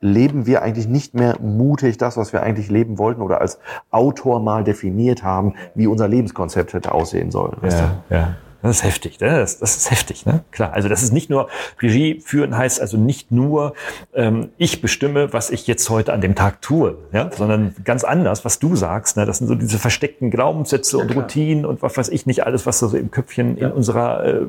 [0.01, 3.59] leben wir eigentlich nicht mehr mutig das, was wir eigentlich leben wollten oder als
[3.91, 7.57] Autor mal definiert haben, wie unser Lebenskonzept hätte aussehen sollen.
[7.63, 8.37] Ja, ja.
[8.63, 9.39] Das ist heftig, ne?
[9.39, 10.45] das, das ist heftig, ne?
[10.51, 10.73] Klar.
[10.73, 11.49] Also das ist nicht nur
[11.81, 13.75] Regie führen heißt also nicht nur
[14.15, 18.45] ähm, ich bestimme, was ich jetzt heute an dem Tag tue, ja, sondern ganz anders,
[18.45, 19.17] was du sagst.
[19.17, 19.27] Ne?
[19.27, 22.67] Das sind so diese versteckten Glaubenssätze ja, und Routinen und was weiß ich nicht alles,
[22.67, 23.69] was so im Köpfchen ja.
[23.69, 24.47] in unserer äh,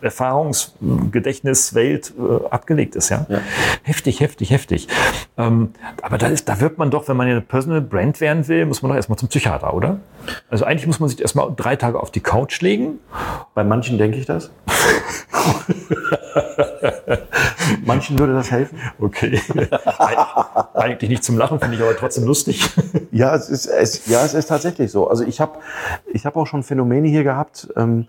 [0.00, 3.26] Erfahrungsgedächtniswelt äh, abgelegt ist, ja?
[3.28, 3.38] ja.
[3.82, 4.88] Heftig, heftig, heftig.
[5.36, 5.70] Ähm,
[6.02, 8.82] aber da ist, da wird man doch, wenn man eine Personal Brand werden will, muss
[8.82, 10.00] man doch erstmal zum Psychiater, oder?
[10.50, 12.98] Also eigentlich muss man sich erstmal drei Tage auf die Couch legen
[13.54, 14.50] bei manchen denke ich das.
[17.84, 18.78] manchen würde das helfen.
[18.98, 19.40] Okay.
[20.74, 22.68] Eigentlich nicht zum Lachen, finde ich aber trotzdem lustig.
[23.10, 25.08] ja, es ist, es, ja, es ist tatsächlich so.
[25.08, 25.58] Also ich habe
[26.12, 28.06] ich hab auch schon Phänomene hier gehabt, ähm,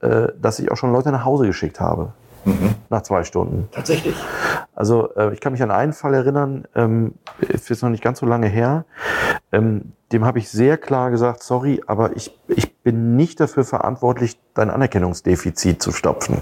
[0.00, 2.12] äh, dass ich auch schon Leute nach Hause geschickt habe.
[2.46, 2.76] Mhm.
[2.88, 3.68] Nach zwei Stunden.
[3.72, 4.14] Tatsächlich.
[4.74, 8.20] Also äh, ich kann mich an einen Fall erinnern, ähm, ist jetzt noch nicht ganz
[8.20, 8.84] so lange her.
[9.50, 14.38] Ähm, dem habe ich sehr klar gesagt, sorry, aber ich, ich bin nicht dafür verantwortlich,
[14.54, 16.40] dein Anerkennungsdefizit zu stopfen.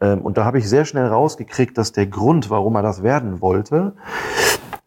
[0.00, 3.42] Ähm, und da habe ich sehr schnell rausgekriegt, dass der Grund, warum er das werden
[3.42, 3.92] wollte,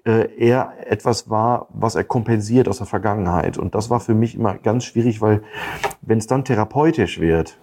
[0.05, 3.57] äh, eher etwas war, was er kompensiert aus der Vergangenheit.
[3.57, 5.43] Und das war für mich immer ganz schwierig, weil
[6.01, 7.57] wenn es dann therapeutisch wird,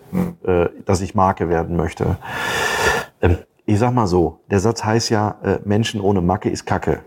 [0.45, 2.19] äh, dass ich Marke werden möchte,
[3.21, 7.01] äh, ich sag mal so, der Satz heißt ja, äh, Menschen ohne Macke ist Kacke.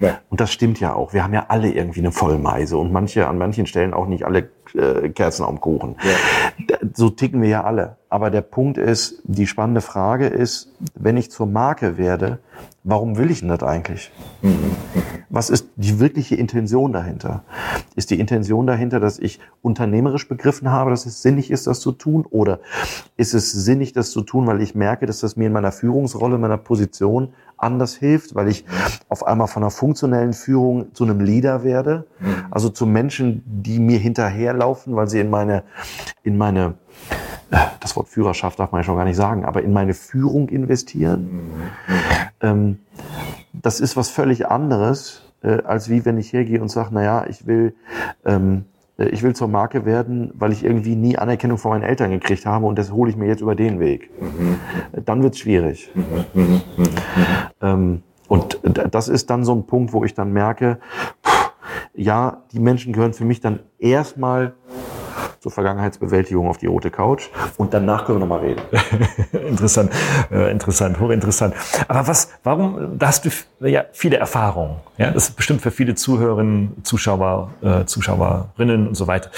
[0.00, 0.18] Ja.
[0.28, 1.12] Und das stimmt ja auch.
[1.12, 4.50] Wir haben ja alle irgendwie eine Vollmeise und manche an manchen Stellen auch nicht alle
[4.74, 5.96] äh, Kerzen am Kuchen.
[6.02, 6.76] Ja.
[6.94, 7.96] So ticken wir ja alle.
[8.08, 12.38] Aber der Punkt ist, die spannende Frage ist, wenn ich zur Marke werde,
[12.84, 14.10] warum will ich denn das eigentlich?
[14.42, 14.76] Mhm.
[15.30, 17.44] Was ist die wirkliche Intention dahinter?
[17.96, 21.92] Ist die Intention dahinter, dass ich unternehmerisch begriffen habe, dass es sinnig ist, das zu
[21.92, 22.24] tun?
[22.30, 22.60] Oder
[23.18, 26.38] ist es sinnig, das zu tun, weil ich merke, dass das mir in meiner Führungsrolle,
[26.38, 28.64] meiner Position anders hilft, weil ich
[29.08, 32.06] auf einmal von einer funktionellen Führung zu einem Leader werde?
[32.50, 35.64] Also zu Menschen, die mir hinterherlaufen, weil sie in meine,
[36.22, 36.74] in meine
[37.80, 41.50] das Wort Führerschaft darf man ja schon gar nicht sagen, aber in meine Führung investieren.
[42.40, 42.80] Ähm,
[43.52, 47.46] das ist was völlig anderes, äh, als wie wenn ich hergehe und sage, naja, ich
[47.46, 47.74] will,
[48.24, 52.10] ähm, äh, ich will zur Marke werden, weil ich irgendwie nie Anerkennung von meinen Eltern
[52.10, 54.10] gekriegt habe und das hole ich mir jetzt über den Weg.
[55.04, 55.90] Dann wird es schwierig.
[57.60, 60.78] Ähm, und das ist dann so ein Punkt, wo ich dann merke,
[61.24, 61.52] pff,
[61.94, 64.54] ja, die Menschen gehören für mich dann erstmal
[65.40, 68.62] zur Vergangenheitsbewältigung auf die rote Couch und danach können wir nochmal reden.
[69.48, 69.92] interessant,
[70.30, 71.54] äh, interessant, hochinteressant.
[71.86, 73.30] Aber was, warum, da hast du
[73.66, 74.76] ja viele Erfahrungen.
[74.96, 79.30] Ja, das ist bestimmt für viele Zuhörerinnen, Zuschauer, äh, Zuschauerinnen und so weiter,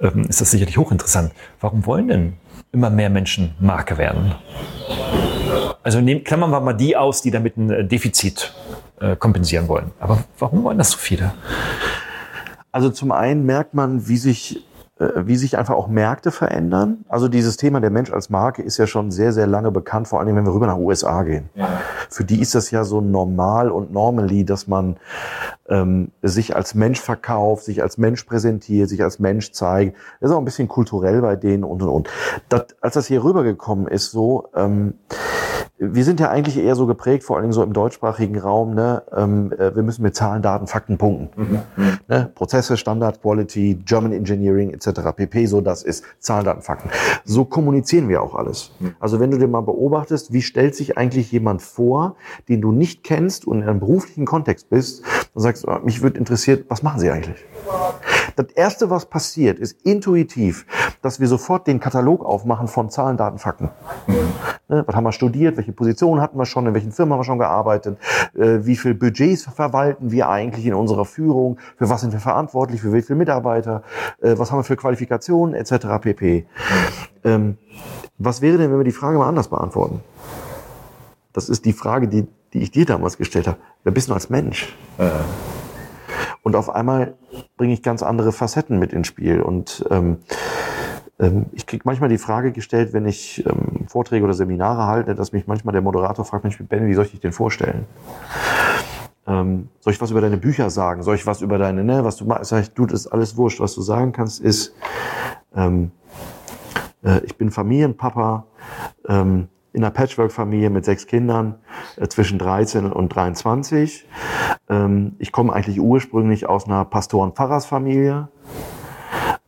[0.00, 1.32] ähm, ist das sicherlich hochinteressant.
[1.60, 2.32] Warum wollen denn
[2.72, 4.34] immer mehr Menschen Marke werden?
[5.82, 8.52] Also nehmen, klammern wir mal die aus, die damit ein äh, Defizit
[9.00, 9.92] äh, kompensieren wollen.
[10.00, 11.34] Aber warum wollen das so viele?
[12.72, 14.64] Also zum einen merkt man, wie sich
[14.96, 17.04] wie sich einfach auch Märkte verändern.
[17.08, 20.20] Also dieses Thema der Mensch als Marke ist ja schon sehr, sehr lange bekannt, vor
[20.20, 21.50] allem wenn wir rüber nach USA gehen.
[21.56, 21.80] Ja.
[22.08, 24.96] Für die ist das ja so normal und normally, dass man
[25.68, 29.96] ähm, sich als Mensch verkauft, sich als Mensch präsentiert, sich als Mensch zeigt.
[30.20, 32.08] Das ist auch ein bisschen kulturell bei denen und und und.
[32.48, 34.94] Das, als das hier rübergekommen ist, so ähm,
[35.76, 39.02] wir sind ja eigentlich eher so geprägt, vor allem so im deutschsprachigen Raum, ne?
[39.14, 41.42] Ähm, äh, wir müssen mit Zahlen, Daten, Fakten punkten.
[41.76, 41.98] Mhm.
[42.06, 42.30] Ne?
[42.34, 45.00] Prozesse, Standard, Quality, German Engineering etc.
[45.16, 45.46] pp.
[45.46, 46.90] So, das ist Zahlen, Daten, Fakten.
[47.24, 48.70] So kommunizieren wir auch alles.
[48.78, 48.94] Mhm.
[49.00, 52.14] Also wenn du dir mal beobachtest, wie stellt sich eigentlich jemand vor,
[52.48, 55.02] den du nicht kennst und in einem beruflichen Kontext bist,
[55.34, 57.44] dann sagst du, ah, mich würde interessiert, was machen sie eigentlich?
[58.36, 60.66] Das Erste, was passiert, ist intuitiv,
[61.02, 63.70] dass wir sofort den Katalog aufmachen von Zahlen, Daten, Fakten.
[64.68, 67.24] Ne, was haben wir studiert, welche Positionen hatten wir schon, in welchen Firmen haben wir
[67.24, 67.98] schon gearbeitet,
[68.34, 72.80] äh, wie viel Budgets verwalten wir eigentlich in unserer Führung, für was sind wir verantwortlich,
[72.80, 73.82] für wie viele Mitarbeiter,
[74.20, 75.86] äh, was haben wir für Qualifikationen etc.
[76.00, 76.46] pp.
[77.24, 77.58] Ähm,
[78.18, 80.00] was wäre denn, wenn wir die Frage mal anders beantworten?
[81.32, 83.58] Das ist die Frage, die, die ich dir damals gestellt habe.
[83.82, 84.74] Wer bist du als Mensch?
[84.98, 85.10] Äh.
[86.44, 87.14] Und auf einmal
[87.56, 89.40] bringe ich ganz andere Facetten mit ins Spiel.
[89.40, 90.18] Und ähm,
[91.18, 95.32] ähm, ich kriege manchmal die Frage gestellt, wenn ich ähm, Vorträge oder Seminare halte, dass
[95.32, 97.86] mich manchmal der Moderator fragt, Mensch, Ben, wie soll ich dich denn vorstellen?
[99.26, 101.02] Ähm, soll ich was über deine Bücher sagen?
[101.02, 102.50] Soll ich was über deine, ne, was du machst?
[102.50, 103.60] Sag ich, du, das ist alles wurscht.
[103.60, 104.74] Was du sagen kannst, ist,
[105.56, 105.92] ähm,
[107.02, 108.44] äh, ich bin Familienpapa,
[109.08, 111.56] ähm, in einer Patchwork-Familie mit sechs Kindern
[111.96, 114.06] äh, zwischen 13 und 23.
[114.70, 118.28] Ähm, ich komme eigentlich ursprünglich aus einer Pastoren-Pfarrersfamilie.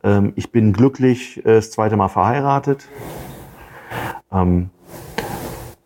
[0.03, 2.87] Ähm, ich bin glücklich äh, das zweite Mal verheiratet.
[4.31, 4.69] Ähm,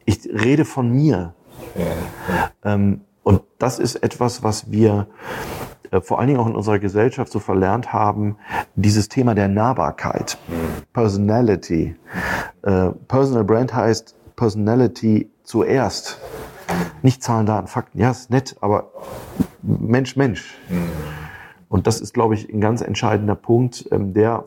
[0.05, 1.35] ich rede von mir.
[2.65, 5.07] Ähm, und das ist etwas, was wir
[5.91, 8.37] äh, vor allen Dingen auch in unserer Gesellschaft so verlernt haben,
[8.75, 10.39] dieses Thema der Nahbarkeit,
[10.93, 11.95] Personality.
[12.63, 16.19] Äh, Personal Brand heißt Personality zuerst.
[17.01, 17.99] Nicht Zahlen, Daten, Fakten.
[17.99, 18.91] Ja, ist nett, aber
[19.61, 20.55] Mensch, Mensch.
[21.69, 24.43] Und das ist, glaube ich, ein ganz entscheidender Punkt, ähm, der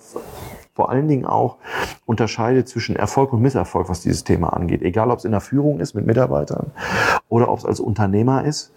[0.75, 1.57] vor allen Dingen auch
[2.05, 4.83] unterscheidet zwischen Erfolg und Misserfolg, was dieses Thema angeht.
[4.83, 6.73] Egal, ob es in der Führung ist mit Mitarbeitern
[7.29, 8.73] oder ob es als Unternehmer ist.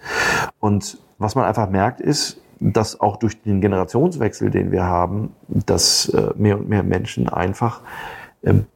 [0.59, 6.09] Und was man einfach merkt, ist, dass auch durch den Generationswechsel, den wir haben, dass
[6.09, 7.81] äh, mehr und mehr Menschen einfach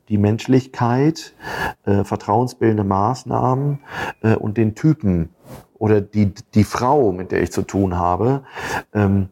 [0.09, 1.33] die Menschlichkeit,
[1.85, 3.79] äh, vertrauensbildende Maßnahmen
[4.21, 5.29] äh, und den Typen
[5.77, 8.43] oder die, die Frau, mit der ich zu tun habe,
[8.93, 9.29] ähm,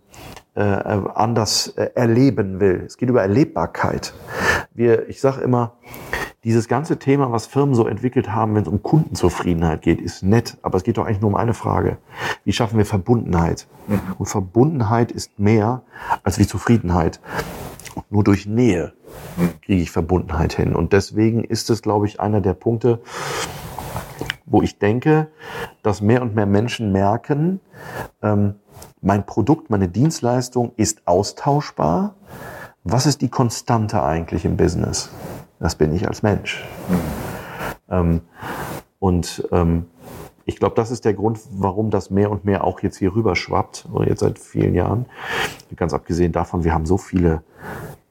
[0.56, 2.84] äh, anders erleben will.
[2.86, 4.14] Es geht über Erlebbarkeit.
[4.74, 5.74] Wir, ich sage immer,
[6.44, 10.58] dieses ganze Thema, was Firmen so entwickelt haben, wenn es um Kundenzufriedenheit geht, ist nett,
[10.62, 11.98] aber es geht doch eigentlich nur um eine Frage.
[12.46, 13.68] Wie schaffen wir Verbundenheit?
[13.88, 14.00] Mhm.
[14.18, 15.82] Und Verbundenheit ist mehr
[16.24, 17.20] als wie Zufriedenheit.
[18.10, 18.94] Nur durch Nähe
[19.62, 20.76] kriege ich Verbundenheit hin.
[20.76, 23.02] Und deswegen ist es, glaube ich, einer der Punkte,
[24.46, 25.28] wo ich denke,
[25.84, 27.60] dass mehr und mehr Menschen merken,
[28.22, 28.56] ähm,
[29.02, 32.16] mein Produkt, meine Dienstleistung ist austauschbar.
[32.84, 35.10] Was ist die Konstante eigentlich im Business?
[35.60, 36.66] Das bin ich als Mensch.
[37.90, 38.22] Ähm,
[39.00, 39.86] und ähm,
[40.50, 43.36] ich glaube, das ist der Grund, warum das mehr und mehr auch jetzt hier rüber
[43.36, 45.06] schwappt, oder jetzt seit vielen Jahren.
[45.76, 47.44] Ganz abgesehen davon, wir haben so viele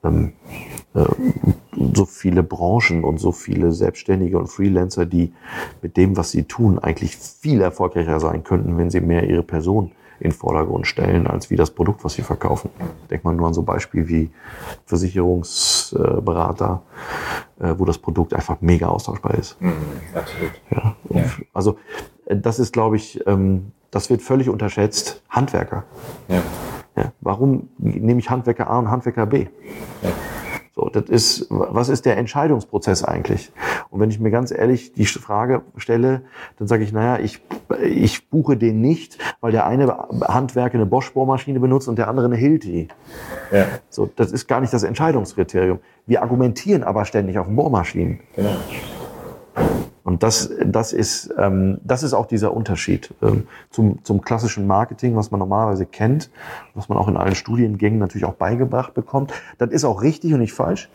[0.04, 0.32] ähm,
[0.94, 1.04] äh,
[1.94, 5.32] so viele Branchen und so viele Selbstständige und Freelancer, die
[5.82, 9.90] mit dem, was sie tun, eigentlich viel erfolgreicher sein könnten, wenn sie mehr ihre Person
[10.20, 12.70] in Vordergrund stellen, als wie das Produkt, was sie verkaufen.
[13.10, 14.30] Denkt man nur an so Beispiele wie
[14.86, 16.82] Versicherungsberater,
[17.60, 19.60] äh, wo das Produkt einfach mega austauschbar ist.
[19.60, 19.74] Mhm,
[20.14, 20.50] absolut.
[20.70, 21.24] Ja, ja.
[21.52, 21.76] Also äh,
[22.28, 25.22] das ist, glaube ich, ähm, das wird völlig unterschätzt.
[25.28, 25.84] Handwerker.
[26.28, 26.42] Ja.
[26.96, 29.46] Ja, warum nehme ich Handwerker A und Handwerker B?
[30.02, 30.10] Ja.
[30.74, 33.52] So, das ist, was ist der Entscheidungsprozess eigentlich?
[33.90, 36.22] Und wenn ich mir ganz ehrlich die Frage stelle,
[36.56, 37.40] dann sage ich, naja, ich,
[37.82, 42.36] ich buche den nicht, weil der eine Handwerker eine Bosch-Bohrmaschine benutzt und der andere eine
[42.36, 42.88] Hilti.
[43.50, 43.66] Ja.
[43.90, 45.80] So, das ist gar nicht das Entscheidungskriterium.
[46.06, 48.20] Wir argumentieren aber ständig auf Bohrmaschinen.
[48.36, 48.56] Genau.
[50.08, 55.14] Und das, das, ist, ähm, das ist auch dieser Unterschied ähm, zum, zum klassischen Marketing,
[55.16, 56.30] was man normalerweise kennt,
[56.72, 59.34] was man auch in allen Studiengängen natürlich auch beigebracht bekommt.
[59.58, 60.88] Das ist auch richtig und nicht falsch.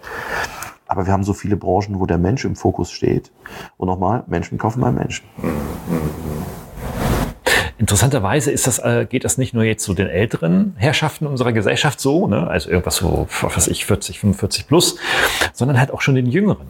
[0.88, 3.32] Aber wir haben so viele Branchen, wo der Mensch im Fokus steht.
[3.78, 5.28] Und nochmal, Menschen kaufen bei Menschen.
[7.78, 12.00] Interessanterweise ist das, äh, geht das nicht nur jetzt zu den älteren Herrschaften unserer Gesellschaft
[12.00, 12.48] so, ne?
[12.48, 14.98] also irgendwas so, was ich, 40, 45 plus,
[15.54, 16.66] sondern halt auch schon den Jüngeren.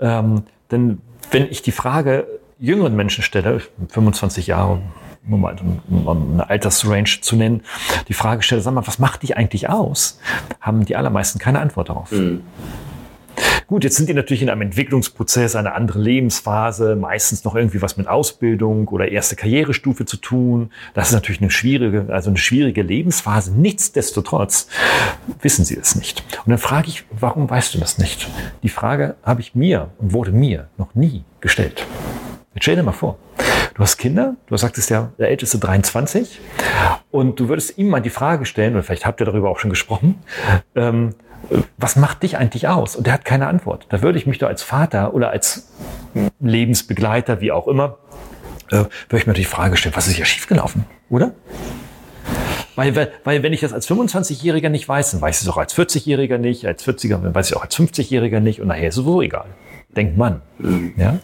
[0.00, 0.42] Ähm,
[0.72, 1.00] denn
[1.30, 2.26] wenn ich die Frage
[2.58, 4.80] jüngeren Menschen stelle, 25 Jahre,
[5.28, 7.62] um mal eine Altersrange zu nennen,
[8.08, 10.18] die Frage stelle, sag mal, was macht dich eigentlich aus?
[10.60, 12.10] Haben die allermeisten keine Antwort darauf.
[12.10, 12.42] Mhm.
[13.66, 17.96] Gut, jetzt sind die natürlich in einem Entwicklungsprozess, eine andere Lebensphase, meistens noch irgendwie was
[17.96, 20.72] mit Ausbildung oder erste Karrierestufe zu tun.
[20.94, 23.52] Das ist natürlich eine schwierige, also eine schwierige Lebensphase.
[23.52, 24.68] Nichtsdestotrotz
[25.40, 26.24] wissen sie es nicht.
[26.44, 28.28] Und dann frage ich, warum weißt du das nicht?
[28.62, 31.86] Die Frage habe ich mir und wurde mir noch nie gestellt.
[32.54, 33.18] Jetzt stell dir mal vor,
[33.74, 36.40] du hast Kinder, du sagtest ja, der älteste 23,
[37.12, 39.70] und du würdest ihm mal die Frage stellen, oder vielleicht habt ihr darüber auch schon
[39.70, 40.18] gesprochen,
[40.74, 41.14] ähm,
[41.78, 42.96] was macht dich eigentlich aus?
[42.96, 43.86] Und der hat keine Antwort.
[43.88, 45.68] Da würde ich mich doch als Vater oder als
[46.40, 47.98] Lebensbegleiter, wie auch immer,
[48.70, 48.76] äh,
[49.08, 51.32] würde ich mir die Frage stellen, was ist hier schiefgelaufen, oder?
[52.76, 55.76] Weil, weil, wenn ich das als 25-Jähriger nicht weiß, dann weiß ich es auch als
[55.76, 59.04] 40-Jähriger nicht, als 40er, dann weiß ich auch als 50-Jähriger nicht und nachher ist es
[59.04, 59.46] sowieso egal.
[59.94, 60.40] Denkt man.
[60.96, 61.18] Ja?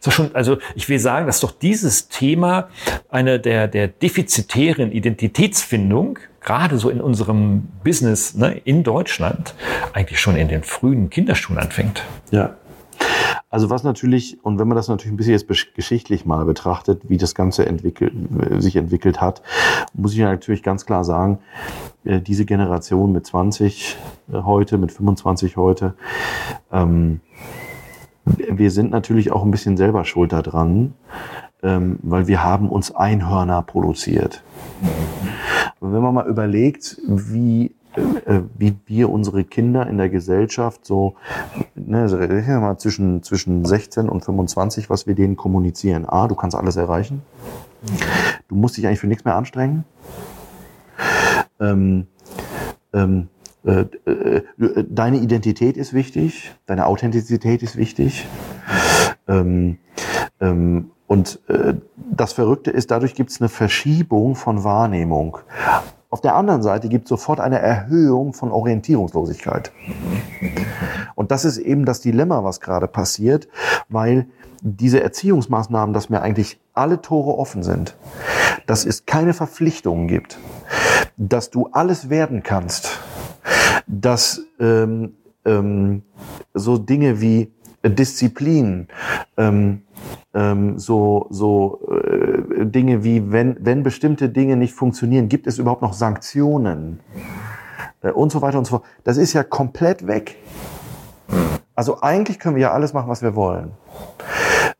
[0.00, 2.70] So schon, also ich will sagen, dass doch dieses Thema
[3.10, 9.54] eine der, der defizitären Identitätsfindung gerade so in unserem Business ne, in Deutschland
[9.92, 12.02] eigentlich schon in den frühen Kinderschuhen anfängt.
[12.30, 12.56] Ja.
[13.50, 17.16] Also was natürlich, und wenn man das natürlich ein bisschen jetzt geschichtlich mal betrachtet, wie
[17.16, 18.12] das Ganze entwickelt,
[18.58, 19.42] sich entwickelt hat,
[19.92, 21.40] muss ich natürlich ganz klar sagen,
[22.04, 23.96] äh, diese Generation mit 20
[24.32, 25.94] äh, heute, mit 25 heute,
[26.70, 27.20] ähm,
[28.24, 30.94] wir sind natürlich auch ein bisschen selber schuld daran,
[31.62, 34.42] ähm, weil wir haben uns Einhörner produziert.
[35.80, 41.14] Und wenn man mal überlegt, wie äh, wie wir unsere Kinder in der Gesellschaft so,
[41.74, 46.08] ne, also mal zwischen, zwischen 16 und 25, was wir denen kommunizieren.
[46.08, 47.22] A, du kannst alles erreichen.
[48.48, 49.84] Du musst dich eigentlich für nichts mehr anstrengen.
[51.58, 52.06] Ähm,
[52.92, 53.28] ähm,
[53.64, 54.42] äh, äh,
[54.88, 58.26] deine Identität ist wichtig, deine Authentizität ist wichtig.
[59.26, 59.78] Ähm,
[60.40, 65.38] ähm, und äh, das Verrückte ist, dadurch gibt es eine Verschiebung von Wahrnehmung.
[66.08, 69.72] Auf der anderen Seite gibt es sofort eine Erhöhung von Orientierungslosigkeit.
[71.16, 73.48] Und das ist eben das Dilemma, was gerade passiert,
[73.88, 74.28] weil
[74.62, 77.96] diese Erziehungsmaßnahmen, dass mir eigentlich alle Tore offen sind,
[78.66, 80.38] dass es keine Verpflichtungen gibt,
[81.16, 83.00] dass du alles werden kannst,
[83.88, 86.04] dass ähm, ähm,
[86.54, 87.50] so Dinge wie
[87.82, 88.88] Disziplin,
[89.36, 89.82] ähm,
[90.34, 95.82] ähm, so, so äh, Dinge wie, wenn, wenn bestimmte Dinge nicht funktionieren, gibt es überhaupt
[95.82, 97.00] noch Sanktionen
[98.02, 98.84] äh, und so weiter und so fort.
[99.04, 100.36] Das ist ja komplett weg.
[101.74, 103.72] Also eigentlich können wir ja alles machen, was wir wollen.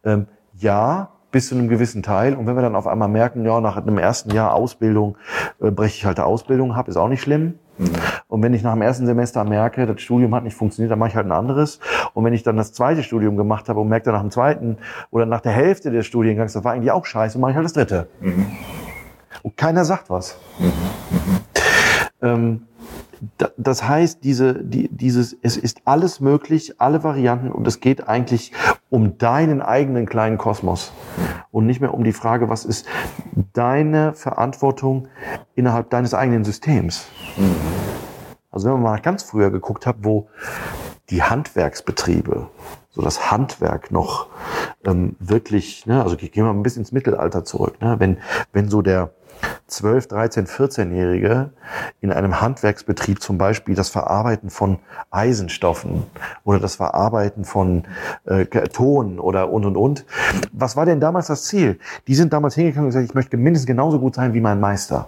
[0.04, 2.34] Ähm, ja, bis zu einem gewissen Teil.
[2.34, 5.16] Und wenn wir dann auf einmal merken, ja, nach einem ersten Jahr Ausbildung
[5.60, 7.58] äh, breche ich halt die Ausbildung ab, ist auch nicht schlimm.
[7.80, 7.92] Mhm.
[8.28, 11.10] Und wenn ich nach dem ersten Semester merke, das Studium hat nicht funktioniert, dann mache
[11.10, 11.80] ich halt ein anderes.
[12.12, 14.76] Und wenn ich dann das zweite Studium gemacht habe und merke dann nach dem zweiten
[15.10, 17.72] oder nach der Hälfte des Studiengangs, das war eigentlich auch scheiße, mache ich halt das
[17.72, 18.08] dritte.
[18.20, 18.46] Mhm.
[19.42, 20.36] Und keiner sagt was.
[20.58, 20.72] Mhm.
[22.22, 22.62] Ähm,
[23.56, 28.52] das heißt, diese, die, dieses, es ist alles möglich, alle Varianten und es geht eigentlich
[28.88, 30.92] um deinen eigenen kleinen Kosmos
[31.50, 32.86] und nicht mehr um die Frage, was ist
[33.52, 35.08] deine Verantwortung
[35.54, 37.06] innerhalb deines eigenen Systems.
[38.50, 40.28] Also wenn man mal ganz früher geguckt hat, wo
[41.10, 42.48] die Handwerksbetriebe,
[42.90, 44.28] so das Handwerk noch
[44.84, 48.18] ähm, wirklich, ne, also gehen wir ein bisschen ins Mittelalter zurück, ne, wenn,
[48.52, 49.12] wenn so der
[49.66, 51.50] 12, 13, 14-Jährige
[52.00, 54.78] in einem Handwerksbetrieb zum Beispiel das Verarbeiten von
[55.10, 56.04] Eisenstoffen
[56.44, 57.84] oder das Verarbeiten von
[58.24, 60.06] äh, Ton oder und und und.
[60.52, 61.78] Was war denn damals das Ziel?
[62.08, 65.06] Die sind damals hingegangen und gesagt, ich möchte mindestens genauso gut sein wie mein Meister.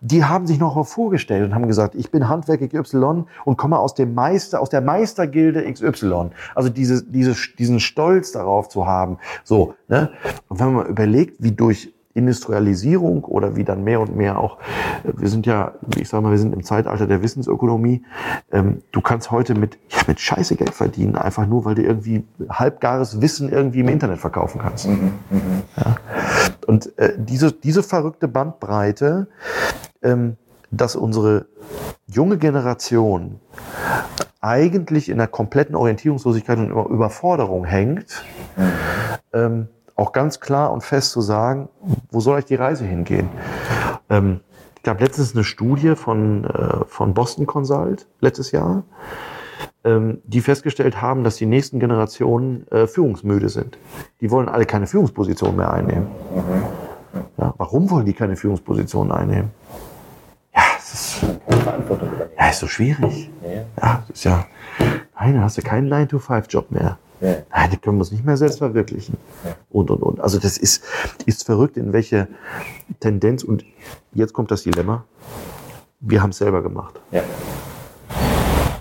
[0.00, 3.94] Die haben sich noch vorgestellt und haben gesagt, ich bin Handwerk XY und komme aus
[3.94, 6.30] dem Meister, aus der Meistergilde XY.
[6.54, 9.18] Also diese, diese, diesen Stolz darauf zu haben.
[9.44, 10.10] So, ne?
[10.48, 14.58] Und wenn man überlegt, wie durch Industrialisierung oder wie dann mehr und mehr auch,
[15.04, 18.02] äh, wir sind ja, ich sage mal, wir sind im Zeitalter der Wissensökonomie.
[18.52, 22.24] Ähm, du kannst heute mit, ja, mit Scheiße Geld verdienen, einfach nur, weil du irgendwie
[22.48, 24.88] halbgares Wissen irgendwie im Internet verkaufen kannst.
[24.88, 25.40] Mhm, mh.
[25.76, 25.96] ja.
[26.66, 29.28] Und äh, diese, diese verrückte Bandbreite,
[30.02, 30.36] ähm,
[30.70, 31.46] dass unsere
[32.06, 33.40] junge Generation
[34.40, 38.22] eigentlich in einer kompletten Orientierungslosigkeit und Überforderung hängt,
[38.56, 38.62] mhm.
[39.32, 39.68] ähm,
[39.98, 41.68] auch ganz klar und fest zu sagen,
[42.10, 43.28] wo soll euch die Reise hingehen?
[44.08, 44.40] Ähm,
[44.76, 48.84] ich gab letztens eine Studie von, äh, von Boston Consult letztes Jahr,
[49.84, 53.76] ähm, die festgestellt haben, dass die nächsten Generationen äh, führungsmüde sind.
[54.20, 56.06] Die wollen alle keine Führungsposition mehr einnehmen.
[57.36, 59.50] Ja, warum wollen die keine Führungsposition einnehmen?
[60.54, 61.22] Ja, es ist,
[62.38, 63.30] ja, ist so schwierig.
[63.82, 64.46] Ja, ist ja,
[65.18, 66.98] nein, da hast du keinen 9-to-5-Job mehr.
[67.20, 67.36] Ja.
[67.50, 69.16] Nein, die können wir uns nicht mehr selbst verwirklichen.
[69.70, 70.20] Und, und, und.
[70.20, 70.84] Also das ist,
[71.26, 72.28] ist verrückt, in welche
[73.00, 73.42] Tendenz.
[73.42, 73.64] Und
[74.12, 75.04] jetzt kommt das Dilemma.
[76.00, 77.00] Wir haben es selber gemacht.
[77.10, 77.22] Ja.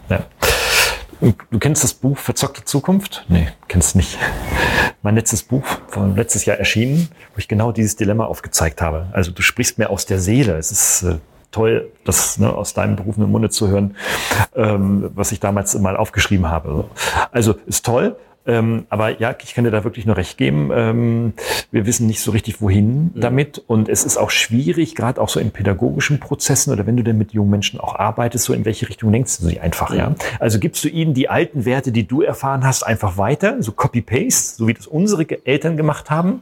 [0.10, 0.26] ja.
[1.50, 3.26] Du kennst das Buch Verzockte Zukunft?
[3.28, 4.20] Nee, kennst nicht.
[5.02, 9.08] Mein letztes Buch von letztes Jahr erschienen, wo ich genau dieses Dilemma aufgezeigt habe.
[9.14, 10.58] Also du sprichst mir aus der Seele.
[10.58, 11.18] Es ist äh,
[11.52, 13.96] toll, das ne, aus deinem berufenen Munde zu hören,
[14.56, 16.86] ähm, was ich damals mal aufgeschrieben habe.
[17.32, 18.16] Also ist toll.
[18.48, 20.72] Ähm, aber ja, ich kann dir da wirklich nur recht geben.
[20.74, 21.34] Ähm,
[21.72, 23.20] wir wissen nicht so richtig, wohin mhm.
[23.20, 23.62] damit.
[23.68, 27.18] Und es ist auch schwierig, gerade auch so in pädagogischen Prozessen oder wenn du denn
[27.18, 30.16] mit jungen Menschen auch arbeitest, so in welche Richtung denkst du sie einfach, ja?
[30.40, 34.58] Also gibst du ihnen die alten Werte, die du erfahren hast, einfach weiter, so Copy-Paste,
[34.58, 36.42] so wie das unsere Eltern gemacht haben?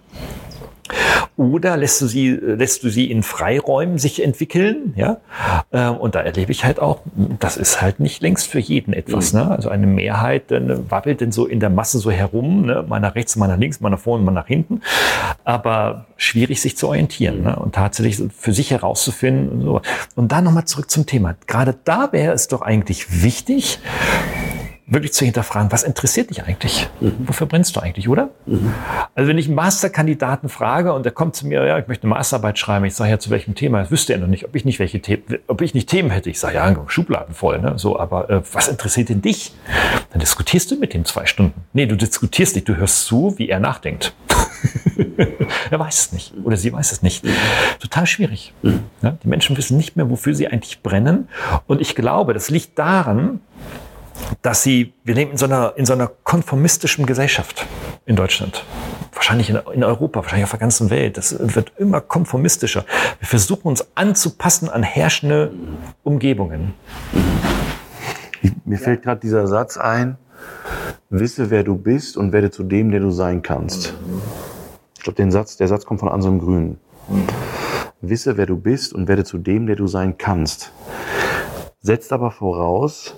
[1.38, 5.18] Oder lässt du sie, lässt du sie in Freiräumen sich entwickeln, ja?
[5.74, 7.02] Ähm, und da erlebe ich halt auch,
[7.40, 9.40] das ist halt nicht längst für jeden etwas, mhm.
[9.40, 9.52] ne?
[9.52, 12.86] Also eine Mehrheit dann wabbelt denn so in der Masse so herum, ne?
[12.88, 14.82] Mal nach rechts, mal nach links, mal nach vorne, mal nach hinten.
[15.44, 17.58] Aber schwierig sich zu orientieren, ne?
[17.58, 19.82] Und tatsächlich für sich herauszufinden und so.
[20.16, 21.36] Und dann nochmal zurück zum Thema.
[21.48, 23.80] Gerade da wäre es doch eigentlich wichtig,
[24.88, 26.88] wirklich zu hinterfragen, was interessiert dich eigentlich?
[27.00, 27.14] Mhm.
[27.26, 28.30] Wofür brennst du eigentlich, oder?
[28.46, 28.72] Mhm.
[29.16, 32.14] Also wenn ich einen Masterkandidaten frage und der kommt zu mir, ja, ich möchte eine
[32.14, 33.80] Masterarbeit schreiben, ich sage ja, zu welchem Thema?
[33.80, 36.30] Das wüsste er noch nicht, ob ich nicht welche Themen, ob ich nicht Themen hätte.
[36.30, 37.74] Ich sage, ja, Schubladen voll, ne?
[37.78, 39.54] So, aber äh, was interessiert denn dich?
[40.12, 41.62] Dann diskutierst du mit dem zwei Stunden.
[41.74, 44.14] Nee, du diskutierst nicht, du hörst zu, wie er nachdenkt.
[45.72, 47.26] er weiß es nicht oder sie weiß es nicht.
[47.80, 48.54] Total schwierig.
[48.62, 48.84] Mhm.
[49.02, 49.18] Ja?
[49.24, 51.28] Die Menschen wissen nicht mehr, wofür sie eigentlich brennen.
[51.66, 53.40] Und ich glaube, das liegt daran,
[54.42, 57.66] dass sie, wir leben in so einer, in so einer konformistischen Gesellschaft
[58.06, 58.64] in Deutschland.
[59.14, 61.18] Wahrscheinlich in, in Europa, wahrscheinlich auf der ganzen Welt.
[61.18, 62.86] Das wird immer konformistischer.
[63.20, 65.52] Wir versuchen uns anzupassen an herrschende
[66.04, 66.74] Umgebungen.
[68.42, 70.18] Ich, mir fällt gerade dieser Satz ein,
[71.10, 73.94] wisse, wer du bist und werde zu dem, der du sein kannst.
[74.98, 76.78] Ich glaube, Satz, der Satz kommt von Anselm Grün.
[78.02, 80.72] Wisse, wer du bist und werde zu dem, der du sein kannst.
[81.82, 83.16] Setzt aber voraus,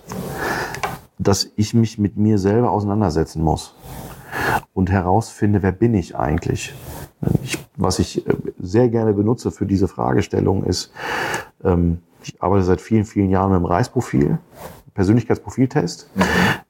[1.19, 3.75] dass ich mich mit mir selber auseinandersetzen muss
[4.73, 6.73] und herausfinde, wer bin ich eigentlich?
[7.43, 10.91] Ich, was ich äh, sehr gerne benutze für diese Fragestellung ist,
[11.63, 14.37] ähm, ich arbeite seit vielen, vielen Jahren mit dem Reisprofil,
[14.93, 16.09] Persönlichkeitsprofiltest,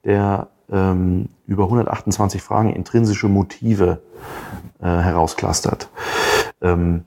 [0.03, 4.01] der ähm, über 128 Fragen intrinsische Motive
[4.79, 5.89] äh, herausklustert.
[6.61, 7.05] Ähm,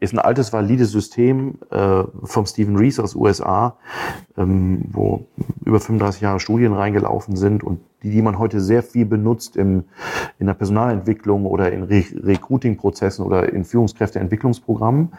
[0.00, 3.76] ist ein altes, valides System äh, vom Stephen Rees aus USA,
[4.36, 5.26] ähm, wo
[5.64, 9.84] über 35 Jahre Studien reingelaufen sind und die, die man heute sehr viel benutzt im,
[10.38, 15.14] in der Personalentwicklung oder in Re Recruiting-Prozessen oder in Führungskräfteentwicklungsprogrammen,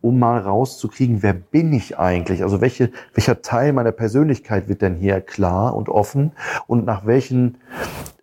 [0.00, 2.42] um mal rauszukriegen, wer bin ich eigentlich?
[2.42, 6.32] Also welche, welcher Teil meiner Persönlichkeit wird denn hier klar und offen
[6.66, 7.58] und nach welchen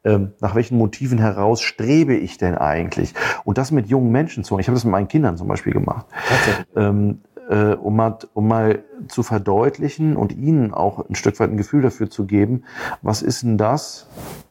[0.03, 3.13] ähm, nach welchen Motiven heraus strebe ich denn eigentlich?
[3.43, 4.61] Und das mit jungen Menschen zu machen.
[4.61, 6.05] Ich habe das mit meinen Kindern zum Beispiel gemacht.
[6.75, 11.57] Ähm, äh, um, mal, um mal zu verdeutlichen und ihnen auch ein Stück weit ein
[11.57, 12.63] Gefühl dafür zu geben,
[13.01, 14.07] was ist denn das,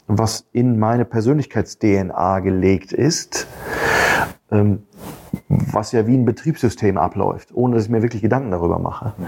[0.07, 3.47] was in meine Persönlichkeits-DNA gelegt ist,
[4.51, 4.83] ähm,
[5.49, 9.15] was ja wie ein Betriebssystem abläuft, ohne dass ich mir wirklich Gedanken darüber mache.
[9.17, 9.27] Mhm.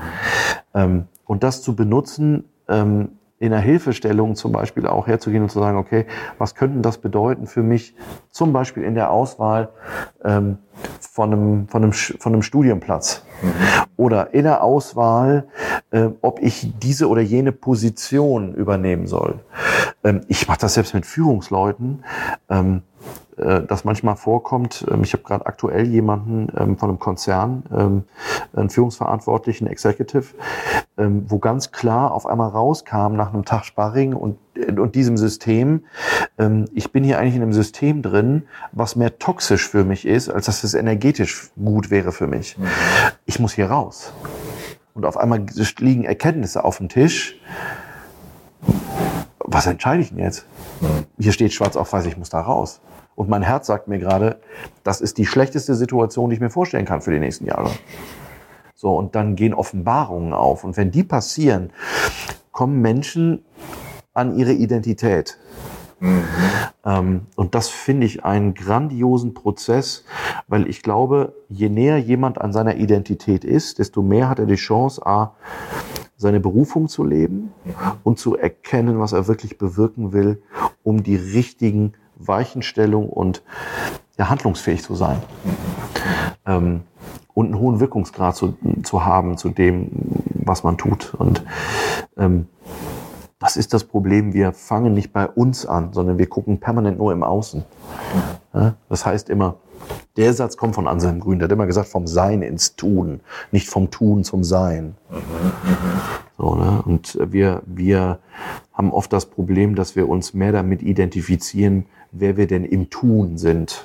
[0.74, 3.10] Ähm, und das zu benutzen, ähm,
[3.43, 6.07] in der Hilfestellung zum Beispiel auch herzugehen und zu sagen, okay,
[6.38, 7.97] was könnte das bedeuten für mich,
[8.30, 9.70] zum Beispiel in der Auswahl
[10.24, 10.59] ähm,
[11.01, 13.53] von, einem, von, einem, von einem Studienplatz mhm.
[13.97, 15.49] oder in der Auswahl,
[15.90, 19.40] äh, ob ich diese oder jene Position übernehmen soll.
[20.05, 22.05] Ähm, ich mache das selbst mit Führungsleuten.
[22.49, 22.91] Ähm, äh,
[23.36, 24.84] das manchmal vorkommt.
[24.90, 28.04] Ähm, ich habe gerade aktuell jemanden ähm, von einem Konzern, ähm,
[28.52, 30.34] einen Führungsverantwortlichen, Executive,
[30.96, 34.38] wo ganz klar auf einmal rauskam nach einem Tag Sparring und,
[34.78, 35.84] und diesem System,
[36.74, 40.46] ich bin hier eigentlich in einem System drin, was mehr toxisch für mich ist, als
[40.46, 42.58] dass es energetisch gut wäre für mich.
[42.58, 42.66] Mhm.
[43.24, 44.12] Ich muss hier raus.
[44.92, 45.46] Und auf einmal
[45.78, 47.40] liegen Erkenntnisse auf dem Tisch.
[49.38, 50.46] Was entscheide ich denn jetzt?
[50.82, 51.06] Mhm.
[51.18, 52.82] Hier steht schwarz auf weiß, ich muss da raus.
[53.14, 54.40] Und mein Herz sagt mir gerade,
[54.84, 57.70] das ist die schlechteste Situation, die ich mir vorstellen kann für die nächsten Jahre.
[58.74, 60.64] So, und dann gehen Offenbarungen auf.
[60.64, 61.70] Und wenn die passieren,
[62.50, 63.44] kommen Menschen
[64.14, 65.38] an ihre Identität.
[66.00, 66.24] Mhm.
[66.84, 70.04] Ähm, und das finde ich einen grandiosen Prozess,
[70.48, 74.56] weil ich glaube, je näher jemand an seiner Identität ist, desto mehr hat er die
[74.56, 75.34] Chance, A,
[76.16, 77.52] seine Berufung zu leben
[78.02, 80.42] und zu erkennen, was er wirklich bewirken will,
[80.82, 83.42] um die richtigen Weichenstellung und
[84.18, 85.22] ja, handlungsfähig zu sein.
[86.46, 86.82] Ähm,
[87.34, 89.90] und einen hohen Wirkungsgrad zu, zu haben zu dem,
[90.44, 91.14] was man tut.
[91.14, 91.42] Und
[92.18, 92.46] ähm,
[93.38, 94.34] das ist das Problem?
[94.34, 97.64] Wir fangen nicht bei uns an, sondern wir gucken permanent nur im Außen.
[98.54, 98.74] Ja?
[98.88, 99.56] Das heißt immer,
[100.16, 103.68] der Satz kommt von Anselm Grün, der hat immer gesagt, vom Sein ins Tun, nicht
[103.68, 104.94] vom Tun zum Sein.
[106.38, 106.82] So, ne?
[106.84, 108.18] Und wir, wir
[108.72, 113.38] haben oft das Problem, dass wir uns mehr damit identifizieren, wer wir denn im Tun
[113.38, 113.84] sind,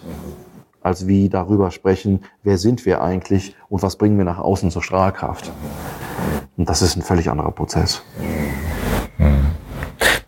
[0.82, 4.84] als wie darüber sprechen, wer sind wir eigentlich und was bringen wir nach außen zur
[4.84, 5.52] Strahlkraft.
[6.58, 8.04] Und das ist ein völlig anderer Prozess.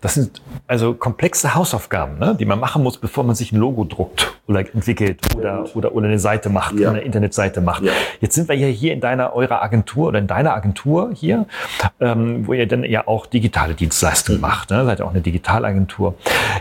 [0.00, 3.84] Das sind also komplexe Hausaufgaben, ne, die man machen muss, bevor man sich ein Logo
[3.84, 6.90] druckt oder entwickelt oder, oder, oder eine Seite macht, ja.
[6.90, 7.82] eine Internetseite macht.
[7.82, 7.92] Ja.
[8.20, 11.46] Jetzt sind wir ja hier in deiner, eurer Agentur oder in deiner Agentur hier,
[12.00, 14.42] ähm, wo ihr dann ja auch digitale Dienstleistungen mhm.
[14.46, 14.70] macht.
[14.70, 14.84] Ne?
[14.84, 16.14] Seid ja auch eine Digitalagentur.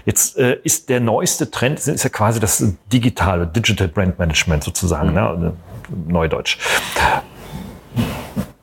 [0.05, 5.10] Jetzt äh, ist der neueste Trend, ist ja quasi das digitale, Digital Brand Management sozusagen,
[5.10, 5.16] mhm.
[5.16, 5.53] ne?
[6.07, 6.60] Neudeutsch.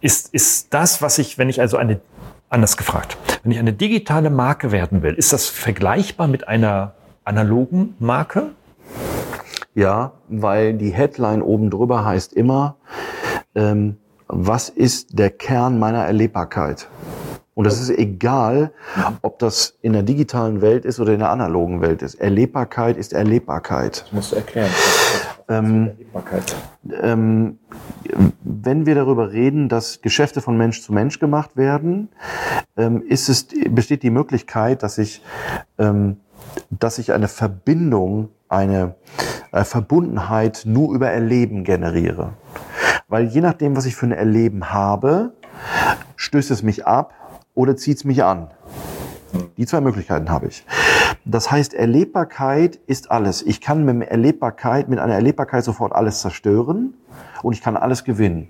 [0.01, 2.01] Ist, ist das, was ich, wenn ich also eine
[2.49, 3.16] Anders gefragt.
[3.42, 6.94] Wenn ich eine digitale Marke werden will, ist das vergleichbar mit einer
[7.24, 8.51] analogen Marke?
[9.74, 12.76] Ja, weil die Headline oben drüber heißt immer,
[13.55, 13.97] ähm,
[14.28, 16.88] was ist der Kern meiner Erlebbarkeit?
[17.55, 18.72] Und das ist egal,
[19.22, 22.14] ob das in der digitalen Welt ist oder in der analogen Welt ist.
[22.16, 24.03] Erlebbarkeit ist Erlebbarkeit.
[24.03, 24.70] Das musst du erklären.
[25.49, 25.92] Ähm,
[27.03, 27.59] ähm,
[28.42, 32.09] wenn wir darüber reden, dass Geschäfte von Mensch zu Mensch gemacht werden,
[32.76, 35.22] ähm, ist es, besteht die Möglichkeit, dass ich,
[35.78, 36.16] ähm,
[36.70, 38.97] dass ich eine Verbindung, eine
[39.53, 42.32] äh, Verbundenheit nur über Erleben generiere.
[43.09, 45.32] Weil je nachdem, was ich für ein Erleben habe,
[46.16, 47.14] stößt es mich ab
[47.55, 48.51] oder zieht es mich an.
[49.57, 50.64] Die zwei Möglichkeiten habe ich.
[51.25, 53.43] Das heißt, Erlebbarkeit ist alles.
[53.43, 56.95] Ich kann mit Erlebbarkeit, mit einer Erlebbarkeit sofort alles zerstören
[57.43, 58.49] und ich kann alles gewinnen.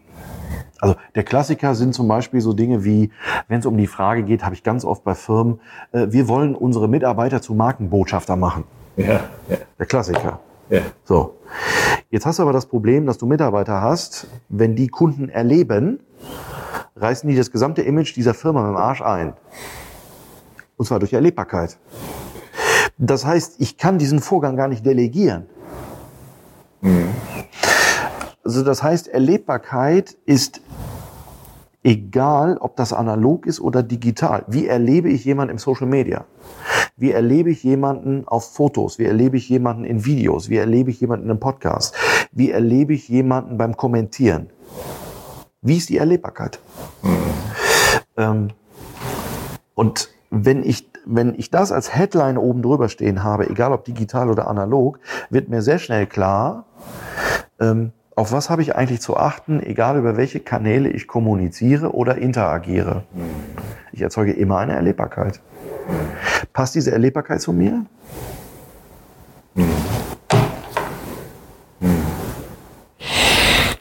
[0.81, 3.11] Also der Klassiker sind zum Beispiel so Dinge wie,
[3.49, 5.61] wenn es um die Frage geht, habe ich ganz oft bei Firmen,
[5.93, 8.65] äh, wir wollen unsere Mitarbeiter zu Markenbotschafter machen.
[8.97, 9.57] Ja, ja.
[9.79, 10.41] Der Klassiker.
[10.69, 10.81] Ja.
[11.05, 11.37] So.
[12.11, 16.01] Jetzt hast du aber das Problem, dass du Mitarbeiter hast, wenn die Kunden erleben,
[16.97, 19.35] reißen die das gesamte Image dieser Firma mit dem Arsch ein.
[20.77, 21.79] Und zwar durch Erlebbarkeit.
[22.99, 25.47] Das heißt, ich kann diesen Vorgang gar nicht delegieren.
[26.81, 27.09] Mhm.
[28.43, 30.61] Also das heißt, Erlebbarkeit ist
[31.83, 34.45] egal, ob das analog ist oder digital.
[34.47, 36.25] Wie erlebe ich jemanden im Social Media?
[36.97, 38.99] Wie erlebe ich jemanden auf Fotos?
[38.99, 40.49] Wie erlebe ich jemanden in Videos?
[40.49, 41.95] Wie erlebe ich jemanden in einem Podcast?
[42.33, 44.51] Wie erlebe ich jemanden beim Kommentieren?
[45.61, 46.61] Wie ist die Erlebbarkeit?
[47.03, 47.17] Mhm.
[48.17, 48.49] Ähm,
[49.75, 54.31] und wenn ich, wenn ich das als Headline oben drüber stehen habe, egal ob digital
[54.31, 54.99] oder analog,
[55.31, 56.65] wird mir sehr schnell klar,
[57.61, 62.17] ähm, auf was habe ich eigentlich zu achten, egal über welche Kanäle ich kommuniziere oder
[62.17, 63.03] interagiere.
[63.93, 65.41] Ich erzeuge immer eine Erlebbarkeit.
[66.55, 67.85] Passt diese Erlebbarkeit zu mir?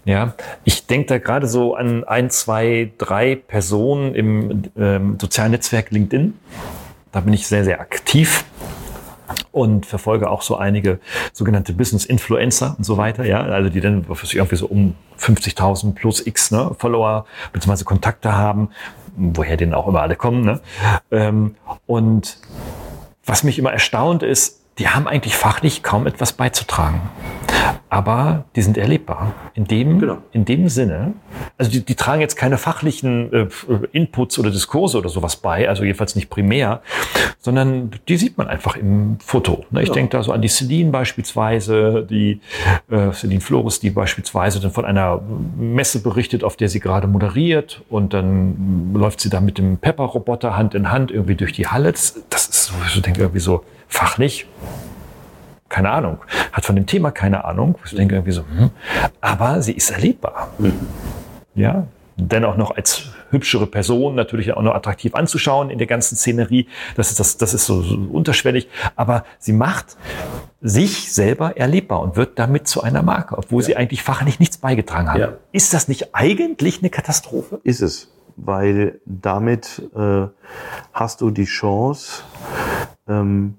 [0.06, 5.90] Ja, ich denke da gerade so an ein, zwei, drei Personen im ähm, sozialen Netzwerk
[5.90, 6.40] LinkedIn.
[7.12, 8.46] Da bin ich sehr, sehr aktiv
[9.52, 11.00] und verfolge auch so einige
[11.34, 16.26] sogenannte Business Influencer und so weiter, ja, also die dann irgendwie so um 50.000 plus
[16.26, 17.84] X ne, Follower bzw.
[17.84, 18.70] Kontakte haben,
[19.16, 20.44] woher denen auch immer alle kommen.
[20.46, 20.60] Ne?
[21.10, 21.56] Ähm,
[21.88, 22.38] und
[23.26, 27.02] was mich immer erstaunt ist, die haben eigentlich fachlich kaum etwas beizutragen.
[27.90, 29.34] Aber die sind erlebbar.
[29.54, 30.18] In dem, genau.
[30.34, 31.14] in dem Sinne,
[31.58, 33.48] also die, die tragen jetzt keine fachlichen äh,
[33.94, 36.82] Inputs oder Diskurse oder sowas bei, also jedenfalls nicht primär,
[37.40, 39.66] sondern die sieht man einfach im Foto.
[39.70, 39.82] Ne?
[39.82, 39.94] Ich ja.
[39.94, 42.42] denke da so an die Celine beispielsweise, die
[42.90, 45.22] äh, Celine Flores, die beispielsweise dann von einer
[45.58, 50.58] Messe berichtet, auf der sie gerade moderiert und dann läuft sie da mit dem Pepper-Roboter
[50.58, 51.94] Hand in Hand irgendwie durch die Halle.
[51.94, 53.64] Das ist so, ich denke irgendwie so,
[53.96, 54.46] fachlich
[55.70, 56.20] keine Ahnung,
[56.54, 57.78] hat von dem Thema keine Ahnung.
[57.86, 58.70] Ich denke irgendwie so, hm,
[59.20, 60.52] aber sie ist erlebbar.
[60.58, 60.88] Mhm.
[61.56, 61.88] Ja,
[62.18, 66.68] dennoch noch als hübschere Person natürlich auch noch attraktiv anzuschauen in der ganzen Szenerie.
[66.96, 68.70] Das ist, das, das ist so, so unterschwellig.
[68.96, 69.98] Aber sie macht
[70.62, 73.66] sich selber erlebbar und wird damit zu einer Marke, obwohl ja.
[73.66, 75.20] sie eigentlich fachlich nichts beigetragen hat.
[75.20, 75.34] Ja.
[75.52, 77.60] Ist das nicht eigentlich eine Katastrophe?
[77.64, 80.28] Ist es, weil damit äh,
[80.94, 82.24] hast du die Chance,
[83.10, 83.56] ähm,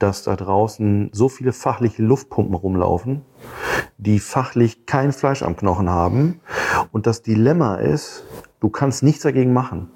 [0.00, 3.22] dass da draußen so viele fachliche Luftpumpen rumlaufen,
[3.98, 6.40] die fachlich kein Fleisch am Knochen haben.
[6.90, 8.24] Und das Dilemma ist,
[8.60, 9.90] du kannst nichts dagegen machen.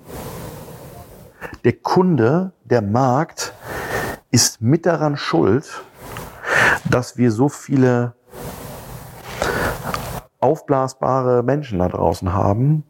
[1.64, 3.55] Der Kunde, der Markt
[4.30, 5.82] ist mit daran schuld,
[6.90, 8.14] dass wir so viele
[10.40, 12.84] aufblasbare Menschen da draußen haben,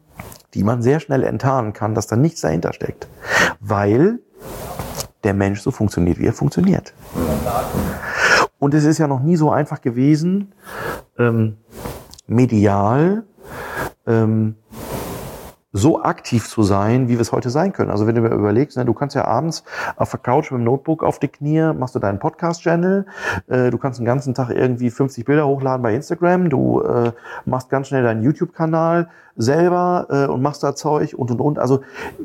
[0.53, 3.07] die man sehr schnell enttarnen kann, dass da nichts dahinter steckt.
[3.61, 4.19] Weil
[5.25, 6.93] der Mensch so funktioniert, wie er funktioniert.
[8.59, 10.53] Und es ist ja noch nie so einfach gewesen,
[11.17, 11.57] ähm,
[12.27, 13.23] medial
[14.07, 14.55] ähm,
[15.77, 17.91] so aktiv zu sein, wie wir es heute sein können.
[17.91, 19.65] Also wenn du mir überlegst, ne, du kannst ja abends
[19.97, 23.05] auf der Couch mit dem Notebook auf die Knie, machst du deinen Podcast-Channel,
[23.47, 27.11] äh, du kannst den ganzen Tag irgendwie 50 Bilder hochladen bei Instagram, du äh,
[27.43, 31.59] machst ganz schnell deinen YouTube-Kanal selber äh, und machst da Zeug und und und.
[31.59, 31.81] Also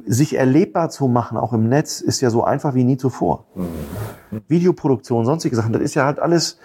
[0.06, 3.44] sich erlebbar zu machen, auch im Netz, ist ja so einfach wie nie zuvor.
[3.54, 4.42] Mhm.
[4.48, 6.58] Videoproduktion, sonstige Sachen, das ist ja halt alles,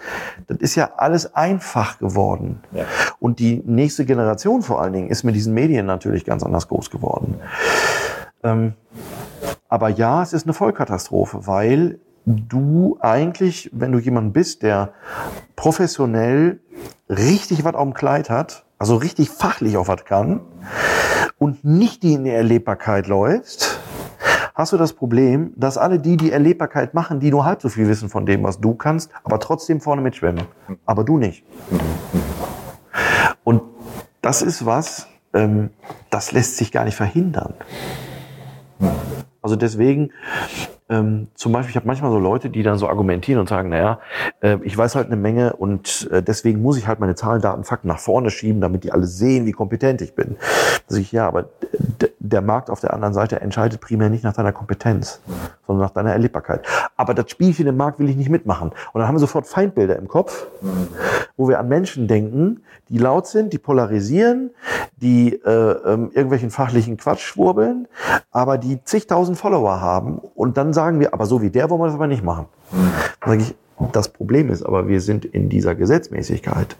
[0.46, 2.60] das ist ja alles einfach geworden.
[2.72, 2.84] Ja.
[3.18, 6.90] Und die nächste Generation vor allen Dingen ist mit diesen Medien natürlich ganz anders groß
[6.90, 7.36] geworden.
[8.42, 8.74] Ähm,
[9.68, 14.92] aber ja, es ist eine Vollkatastrophe, weil du eigentlich, wenn du jemand bist, der
[15.54, 16.60] professionell
[17.08, 20.40] richtig was auf dem Kleid hat, also richtig fachlich auf was kann
[21.38, 23.80] und nicht die in die Erlebbarkeit läufst,
[24.54, 27.88] hast du das Problem, dass alle die, die Erlebbarkeit machen, die nur halb so viel
[27.88, 30.46] wissen von dem, was du kannst, aber trotzdem vorne mitschwimmen.
[30.86, 31.44] Aber du nicht.
[33.44, 33.62] Und
[34.22, 35.70] das ist was, ähm,
[36.10, 37.54] das lässt sich gar nicht verhindern.
[39.42, 40.10] Also deswegen
[40.88, 43.98] ähm, zum Beispiel, ich habe manchmal so Leute, die dann so argumentieren und sagen, naja,
[44.40, 47.64] äh, ich weiß halt eine Menge und äh, deswegen muss ich halt meine Zahlen, Daten,
[47.64, 50.36] Fakten nach vorne schieben, damit die alle sehen, wie kompetent ich bin.
[50.88, 51.48] Da ich, ja, aber
[52.20, 55.20] der Markt auf der anderen Seite entscheidet primär nicht nach deiner Kompetenz,
[55.66, 56.64] sondern nach deiner Erlebbarkeit.
[56.96, 58.70] Aber das Spielchen im Markt will ich nicht mitmachen.
[58.92, 60.46] Und dann haben wir sofort Feindbilder im Kopf,
[61.36, 64.50] wo wir an Menschen denken, die laut sind, die polarisieren,
[64.96, 67.88] die äh, ähm, irgendwelchen fachlichen Quatsch schwurbeln,
[68.30, 71.86] aber die zigtausend Follower haben und dann sagen wir, aber so wie der wollen wir
[71.86, 72.46] das aber nicht machen.
[73.20, 73.54] Dann sage ich,
[73.92, 76.76] das Problem ist aber, wir sind in dieser Gesetzmäßigkeit.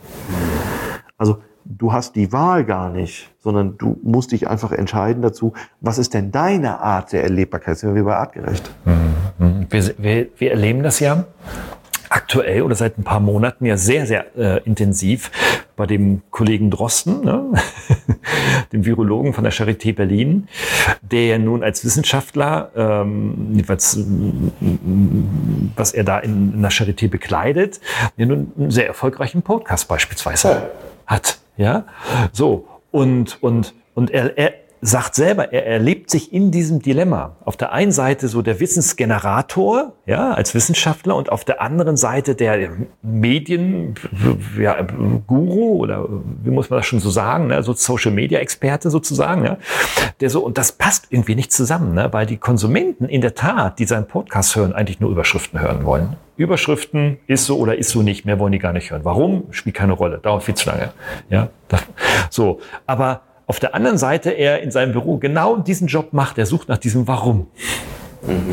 [1.19, 5.99] Also du hast die Wahl gar nicht, sondern du musst dich einfach entscheiden dazu, was
[5.99, 7.79] ist denn deine Art der Erlebbarkeit?
[7.79, 8.71] Sind wir bei artgerecht?
[8.85, 9.67] Mhm.
[9.69, 11.25] Wir, wir, wir erleben das ja
[12.17, 15.31] aktuell oder seit ein paar Monaten ja sehr, sehr äh, intensiv
[15.77, 17.53] bei dem Kollegen Drosten, ne?
[18.73, 20.49] dem Virologen von der Charité Berlin,
[21.03, 23.99] der ja nun als Wissenschaftler, ähm, was,
[25.77, 27.81] was er da in, in der Charité bekleidet,
[28.17, 30.71] ja nun einen sehr erfolgreichen Podcast beispielsweise
[31.07, 31.39] hat.
[31.59, 31.85] Ja,
[32.33, 37.37] so und und und er, er sagt selber, er erlebt sich in diesem Dilemma.
[37.45, 42.35] Auf der einen Seite so der Wissensgenerator, ja, als Wissenschaftler und auf der anderen Seite
[42.35, 42.71] der
[43.03, 43.95] Medien,
[44.59, 44.77] ja,
[45.29, 46.07] oder
[46.43, 49.57] wie muss man das schon so sagen, ne, so Social Media Experte sozusagen, ja,
[50.21, 53.79] der so, und das passt irgendwie nicht zusammen, ne, weil die Konsumenten in der Tat,
[53.79, 56.17] die seinen Podcast hören, eigentlich nur Überschriften hören wollen.
[56.37, 59.05] Überschriften ist so oder ist so nicht, mehr wollen die gar nicht hören.
[59.05, 59.45] Warum?
[59.53, 60.93] Spielt keine Rolle, dauert viel zu lange,
[61.31, 61.49] ja,
[62.31, 66.39] so, aber auf der anderen Seite er in seinem Büro genau diesen Job macht.
[66.39, 67.47] Er sucht nach diesem Warum.
[68.27, 68.51] Mhm.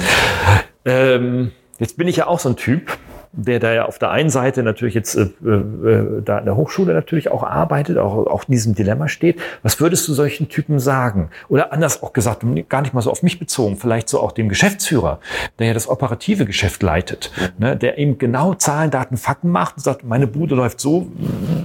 [0.85, 2.97] Ähm, jetzt bin ich ja auch so ein Typ,
[3.35, 6.93] der da ja auf der einen Seite natürlich jetzt äh, äh, da in der Hochschule
[6.93, 9.39] natürlich auch arbeitet, auch, auch in diesem Dilemma steht.
[9.63, 11.29] Was würdest du solchen Typen sagen?
[11.49, 14.49] Oder anders auch gesagt, gar nicht mal so auf mich bezogen, vielleicht so auch dem
[14.49, 15.19] Geschäftsführer,
[15.57, 19.83] der ja das operative Geschäft leitet, ne, der eben genau Zahlen, Daten, Fakten macht und
[19.83, 21.07] sagt, meine Bude läuft so,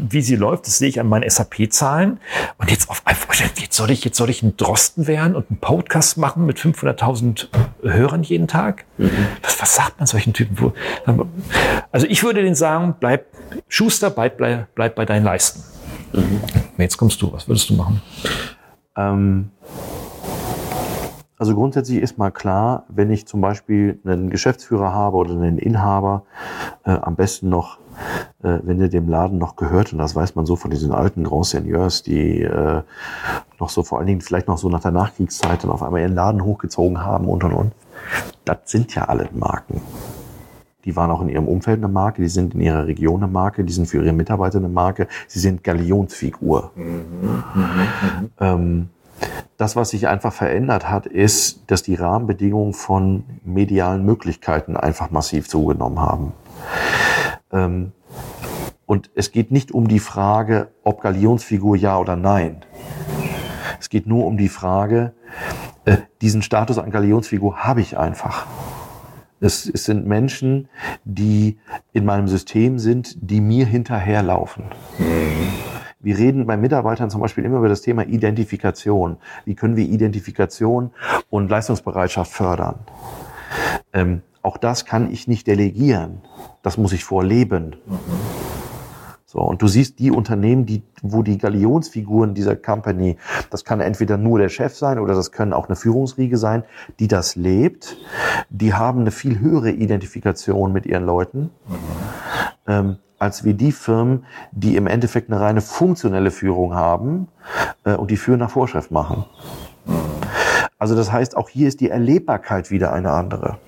[0.09, 2.19] wie sie läuft, das sehe ich an meinen SAP-Zahlen.
[2.57, 3.25] Und jetzt auf einmal,
[3.57, 7.49] jetzt soll ich, jetzt soll ich ein Drosten werden und einen Podcast machen mit 500.000
[7.83, 8.87] Hörern jeden Tag?
[8.97, 9.11] Mhm.
[9.43, 10.73] Was, was sagt man solchen Typen?
[11.91, 13.27] Also ich würde denen sagen, bleib
[13.69, 15.63] Schuster, bleib, bleib, bleib bei deinen Leisten.
[16.13, 16.41] Mhm.
[16.77, 18.03] Jetzt kommst du, was würdest du machen?
[18.97, 19.51] Ähm,
[21.39, 26.25] also grundsätzlich ist mal klar, wenn ich zum Beispiel einen Geschäftsführer habe oder einen Inhaber,
[26.85, 27.79] äh, am besten noch,
[28.43, 31.25] äh, wenn der dem Laden noch gehört, und das weiß man so von diesen alten
[31.25, 32.83] Grand Seigneurs, die äh,
[33.61, 36.15] noch so vor allen Dingen vielleicht noch so nach der Nachkriegszeit dann auf einmal ihren
[36.15, 37.73] Laden hochgezogen haben und und und.
[38.45, 39.81] Das sind ja alle Marken
[40.89, 43.63] die waren auch in ihrem Umfeld eine Marke, die sind in ihrer Region eine Marke,
[43.63, 46.73] die sind für ihre Mitarbeiter eine Marke, sie sind Galionsfigur.
[46.75, 48.29] Mhm, mh, mh.
[48.41, 48.89] Ähm,
[49.59, 55.47] das, was sich einfach verändert hat, ist, dass die Rahmenbedingungen von medialen Möglichkeiten einfach massiv
[55.47, 56.33] zugenommen haben.
[57.53, 57.93] Ähm,
[58.87, 62.65] und es geht nicht um die Frage, ob Galionsfigur ja oder nein.
[63.79, 65.13] Es geht nur um die Frage,
[65.85, 68.47] äh, diesen Status an Galionsfigur habe ich einfach.
[69.41, 70.69] Es, es sind Menschen,
[71.05, 71.59] die
[71.93, 74.65] in meinem System sind, die mir hinterherlaufen.
[74.99, 75.49] Mhm.
[76.01, 79.17] Wir reden bei Mitarbeitern zum Beispiel immer über das Thema Identifikation.
[79.45, 80.93] Wie können wir Identifikation
[81.29, 82.79] und Leistungsbereitschaft fördern?
[83.93, 86.21] Ähm, auch das kann ich nicht delegieren.
[86.63, 87.77] Das muss ich vorleben.
[87.87, 88.48] Mhm.
[89.31, 93.19] So, und du siehst die Unternehmen, die, wo die Galionsfiguren dieser Company,
[93.51, 96.65] das kann entweder nur der Chef sein oder das können auch eine Führungsriege sein,
[96.99, 97.99] die das lebt,
[98.49, 101.77] die haben eine viel höhere Identifikation mit ihren Leuten, mhm.
[102.67, 107.29] ähm, als wie die Firmen, die im Endeffekt eine reine funktionelle Führung haben
[107.85, 109.27] äh, und die Führen nach Vorschrift machen.
[109.85, 109.93] Mhm.
[110.79, 113.59] Also das heißt, auch hier ist die Erlebbarkeit wieder eine andere.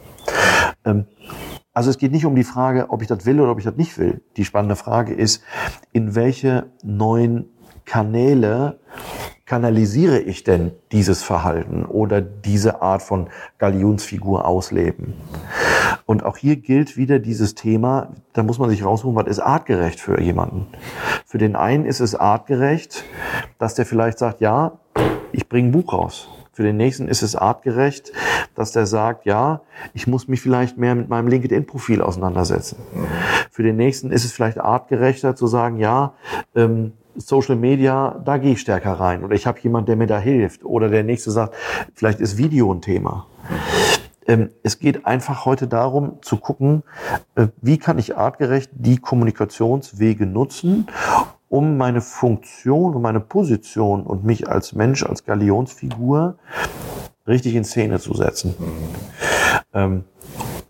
[0.86, 1.04] Ähm,
[1.80, 3.78] also es geht nicht um die Frage, ob ich das will oder ob ich das
[3.78, 4.20] nicht will.
[4.36, 5.42] Die spannende Frage ist,
[5.92, 7.48] in welche neuen
[7.86, 8.80] Kanäle
[9.46, 15.14] kanalisiere ich denn dieses Verhalten oder diese Art von Galionsfigur ausleben?
[16.04, 20.00] Und auch hier gilt wieder dieses Thema, da muss man sich raussuchen, was ist artgerecht
[20.00, 20.66] für jemanden.
[21.24, 23.04] Für den einen ist es artgerecht,
[23.56, 24.72] dass der vielleicht sagt, ja,
[25.32, 26.28] ich bringe ein Buch raus.
[26.60, 28.12] Für den nächsten ist es artgerecht,
[28.54, 29.62] dass der sagt, ja,
[29.94, 32.76] ich muss mich vielleicht mehr mit meinem LinkedIn-Profil auseinandersetzen.
[32.92, 33.06] Mhm.
[33.50, 36.12] Für den nächsten ist es vielleicht artgerechter zu sagen, ja,
[36.54, 39.24] ähm, Social Media, da gehe ich stärker rein.
[39.24, 40.62] Oder ich habe jemand, der mir da hilft.
[40.62, 41.54] Oder der nächste sagt,
[41.94, 43.26] vielleicht ist Video ein Thema.
[44.26, 46.82] Ähm, es geht einfach heute darum zu gucken,
[47.36, 50.88] äh, wie kann ich artgerecht die Kommunikationswege nutzen,
[51.50, 56.36] um meine Funktion und meine Position und mich als Mensch, als Galionsfigur
[57.26, 58.54] richtig in Szene zu setzen.
[59.74, 60.04] Ähm,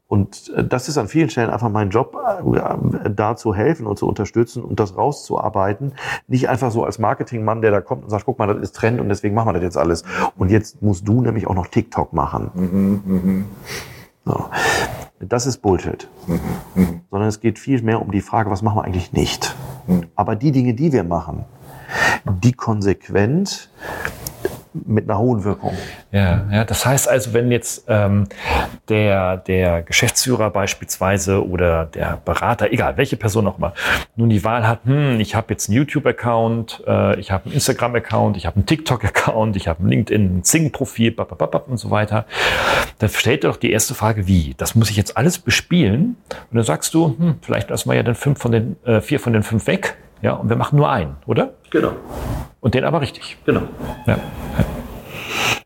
[0.09, 3.99] und äh, das ist an vielen Stellen einfach mein Job, äh, da zu helfen und
[3.99, 5.93] zu unterstützen und das rauszuarbeiten.
[6.27, 9.01] Nicht einfach so als Marketingmann, der da kommt und sagt, guck mal, das ist Trend
[9.01, 10.03] und deswegen machen wir das jetzt alles.
[10.37, 12.51] Und jetzt musst du nämlich auch noch TikTok machen.
[12.55, 13.45] Mhm, mh.
[14.25, 14.45] so.
[15.21, 16.09] Das ist Bullshit.
[16.27, 16.41] Mhm,
[16.75, 16.87] mh.
[17.11, 19.55] Sondern es geht viel mehr um die Frage, was machen wir eigentlich nicht.
[20.15, 21.45] Aber die Dinge, die wir machen,
[22.25, 23.69] die konsequent
[24.73, 25.75] mit einer hohen Wirkung.
[26.13, 28.27] Ja, ja, das heißt also, wenn jetzt ähm,
[28.89, 33.73] der, der Geschäftsführer beispielsweise oder der Berater, egal welche Person auch mal,
[34.17, 38.37] nun die Wahl hat, hm, ich habe jetzt einen YouTube-Account, äh, ich habe einen Instagram-Account,
[38.37, 41.17] ich habe einen TikTok-Account, ich habe ein LinkedIn, ein Zing-Profil,
[41.67, 42.27] und so weiter,
[42.99, 44.55] dann stellt er doch die erste Frage, wie?
[44.57, 46.17] Das muss ich jetzt alles bespielen?
[46.51, 49.21] Und dann sagst du, hm, vielleicht lassen wir ja dann fünf von den, äh, vier
[49.21, 51.55] von den fünf weg, ja, und wir machen nur einen, oder?
[51.71, 51.93] Genau.
[52.61, 53.39] Und den aber richtig.
[53.47, 53.63] Genau.
[54.07, 54.19] Ja.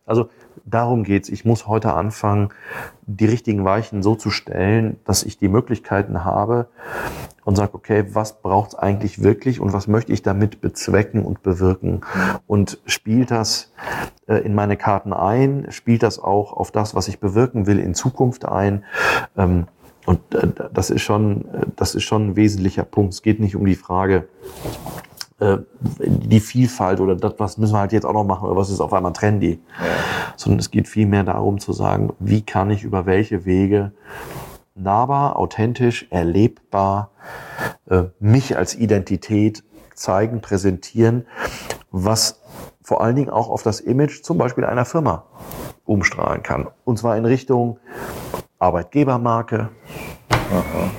[0.06, 0.28] Also
[0.64, 1.28] darum geht's.
[1.28, 2.50] Ich muss heute anfangen,
[3.06, 6.68] die richtigen Weichen so zu stellen, dass ich die Möglichkeiten habe
[7.44, 12.02] und sage, okay, was braucht's eigentlich wirklich und was möchte ich damit bezwecken und bewirken?
[12.46, 13.72] Und spielt das
[14.26, 15.66] äh, in meine Karten ein?
[15.70, 18.84] Spielt das auch auf das, was ich bewirken will, in Zukunft ein?
[19.36, 19.66] Ähm,
[20.06, 23.14] und äh, das ist schon, äh, das ist schon ein wesentlicher Punkt.
[23.14, 24.28] Es geht nicht um die Frage,
[25.44, 25.58] äh,
[25.98, 28.80] die Vielfalt oder das, was müssen wir halt jetzt auch noch machen oder was ist
[28.80, 29.60] auf einmal trendy.
[29.78, 29.86] Ja.
[30.36, 33.92] Sondern es geht vielmehr darum zu sagen, wie kann ich über welche Wege
[34.74, 37.10] nahbar, authentisch, erlebbar
[37.88, 39.62] äh, mich als Identität
[39.94, 41.26] zeigen, präsentieren,
[41.90, 42.40] was
[42.82, 45.24] vor allen Dingen auch auf das Image zum Beispiel einer Firma
[45.84, 46.68] umstrahlen kann.
[46.84, 47.78] Und zwar in Richtung
[48.58, 49.68] Arbeitgebermarke,
[50.30, 50.90] aha, aha.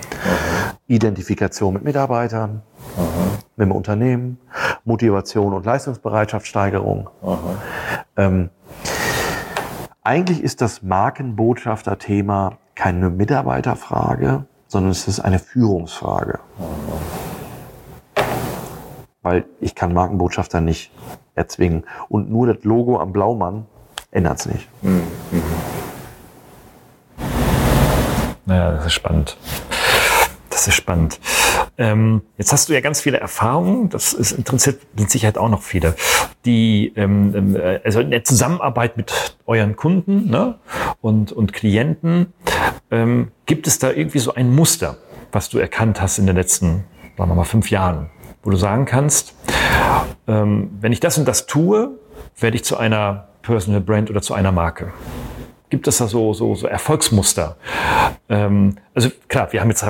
[0.88, 2.62] Identifikation mit Mitarbeitern,
[2.98, 3.38] aha.
[3.56, 4.38] mit dem Unternehmen,
[4.84, 7.10] Motivation und Leistungsbereitschaftssteigerung.
[8.18, 8.50] Ähm,
[10.04, 16.40] eigentlich ist das Markenbotschafter-Thema keine Mitarbeiterfrage, sondern es ist eine Führungsfrage.
[19.22, 20.92] Weil ich kann Markenbotschafter nicht
[21.34, 21.86] erzwingen.
[22.10, 23.66] Und nur das Logo am Blaumann
[24.12, 24.68] ändert es nicht.
[24.84, 25.04] Mhm.
[28.46, 29.38] Naja, das ist spannend.
[30.50, 31.20] Das ist spannend.
[31.78, 35.62] Ähm, jetzt hast du ja ganz viele Erfahrungen, das ist interessiert mit Sicherheit auch noch
[35.62, 35.96] viele,
[36.46, 40.56] die ähm, ähm, also in der Zusammenarbeit mit euren Kunden ne,
[41.02, 42.34] und, und Klienten,
[42.92, 44.98] ähm, gibt es da irgendwie so ein Muster,
[45.34, 46.86] was du erkannt hast in den letzten,
[47.18, 48.10] sagen wir mal, fünf Jahren,
[48.44, 49.36] wo du sagen kannst,
[50.28, 52.00] ähm, wenn ich das und das tue,
[52.40, 54.94] werde ich zu einer Personal Brand oder zu einer Marke?
[55.70, 57.58] Gibt es da so, so, so Erfolgsmuster?
[58.30, 59.84] Ähm, also klar, wir haben jetzt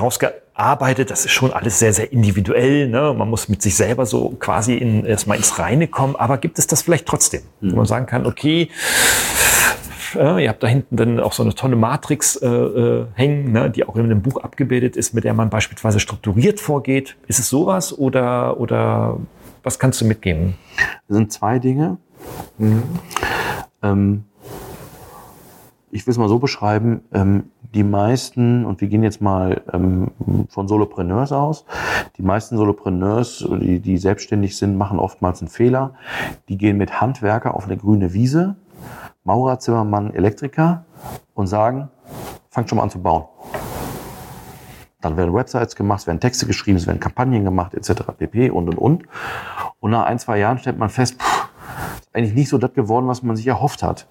[0.55, 2.87] herausgearbeitet, das ist schon alles sehr, sehr individuell.
[2.87, 3.13] Ne?
[3.17, 6.15] Man muss mit sich selber so quasi in, erstmal ins Reine kommen.
[6.15, 7.71] Aber gibt es das vielleicht trotzdem, mhm.
[7.71, 8.69] wo man sagen kann, okay,
[10.15, 13.69] äh, ihr habt da hinten dann auch so eine tolle Matrix äh, äh, hängen, ne,
[13.69, 17.17] die auch in einem Buch abgebildet ist, mit der man beispielsweise strukturiert vorgeht.
[17.27, 19.19] Ist es sowas oder, oder
[19.63, 20.55] was kannst du mitgeben?
[21.07, 21.97] Das sind zwei Dinge.
[22.57, 22.83] Mhm.
[23.83, 24.23] Ähm,
[25.91, 27.45] ich will es mal so beschreiben, ähm,
[27.75, 30.11] die meisten, und wir gehen jetzt mal ähm,
[30.49, 31.65] von Solopreneurs aus,
[32.17, 35.93] die meisten Solopreneurs, die, die selbstständig sind, machen oftmals einen Fehler.
[36.47, 38.55] Die gehen mit Handwerker auf eine grüne Wiese,
[39.25, 40.85] Maurer, Zimmermann, Elektriker
[41.33, 41.89] und sagen,
[42.49, 43.25] fangt schon mal an zu bauen.
[45.01, 48.03] Dann werden Websites gemacht, es werden Texte geschrieben, es werden Kampagnen gemacht, etc.
[48.17, 48.51] pp.
[48.51, 49.03] und und und.
[49.81, 51.49] Und nach ein, zwei Jahren stellt man fest, pff,
[51.99, 54.07] ist eigentlich nicht so das geworden, was man sich erhofft hat.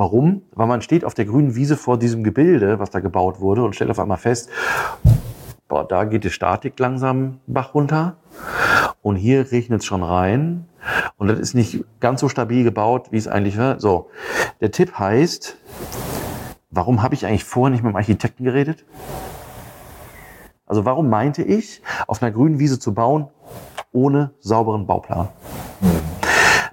[0.00, 0.40] Warum?
[0.54, 3.74] Weil man steht auf der grünen Wiese vor diesem Gebilde, was da gebaut wurde, und
[3.74, 4.48] stellt auf einmal fest,
[5.68, 8.16] boah, da geht die Statik langsam Bach runter
[9.02, 10.64] und hier regnet es schon rein
[11.18, 13.78] und das ist nicht ganz so stabil gebaut, wie es eigentlich war.
[13.78, 14.08] So,
[14.62, 15.58] der Tipp heißt,
[16.70, 18.86] warum habe ich eigentlich vorher nicht mit dem Architekten geredet?
[20.64, 23.28] Also warum meinte ich, auf einer grünen Wiese zu bauen,
[23.92, 25.28] ohne sauberen Bauplan?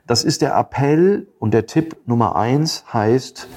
[0.07, 3.49] Das ist der Appell und der Tipp Nummer eins heißt,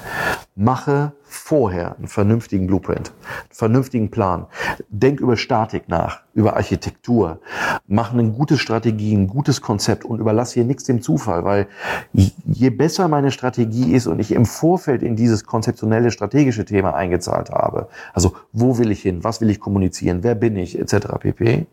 [0.56, 4.46] mache vorher einen vernünftigen Blueprint, einen vernünftigen Plan.
[4.88, 7.38] Denk über Statik nach, über Architektur.
[7.86, 11.68] Mach eine gute Strategie, ein gutes Konzept und überlass hier nichts dem Zufall, weil
[12.12, 17.50] je besser meine Strategie ist und ich im Vorfeld in dieses konzeptionelle, strategische Thema eingezahlt
[17.50, 21.06] habe, also wo will ich hin, was will ich kommunizieren, wer bin ich, etc.
[21.20, 21.66] pp.,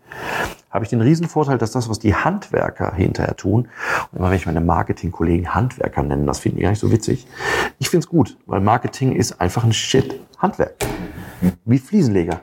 [0.70, 3.68] habe ich den Riesenvorteil, dass das, was die Handwerker hinterher tun,
[4.12, 7.26] und immer wenn ich meine Marketingkollegen Handwerker nenne, das finde ich gar nicht so witzig.
[7.80, 10.75] Ich finde es gut, weil Marketing ist einfach ein Shit-Handwerk.
[11.63, 12.41] Wie Fliesenleger.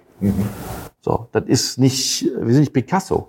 [1.03, 3.29] So, das ist nicht, wir sind nicht Picasso,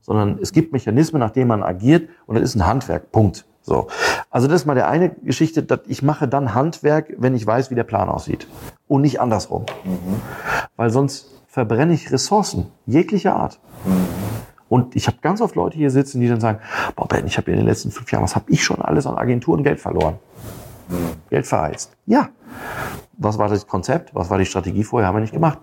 [0.00, 3.12] sondern es gibt Mechanismen, nach denen man agiert und das ist ein Handwerk.
[3.12, 3.44] Punkt.
[3.60, 3.88] So.
[4.30, 7.70] Also das ist mal der eine Geschichte, dass ich mache dann Handwerk, wenn ich weiß,
[7.70, 8.48] wie der Plan aussieht.
[8.86, 9.66] Und nicht andersrum.
[10.76, 13.60] Weil sonst verbrenne ich Ressourcen jeglicher Art.
[14.70, 16.60] Und ich habe ganz oft Leute hier sitzen, die dann sagen,
[16.96, 19.18] boah Ben, ich habe in den letzten fünf Jahren, was habe ich schon alles an
[19.18, 20.18] Agenturen Geld verloren?
[21.30, 21.96] Geld verheizt.
[22.06, 22.30] Ja.
[23.20, 24.14] Was war das Konzept?
[24.14, 25.08] Was war die Strategie vorher?
[25.08, 25.58] Haben wir nicht gemacht.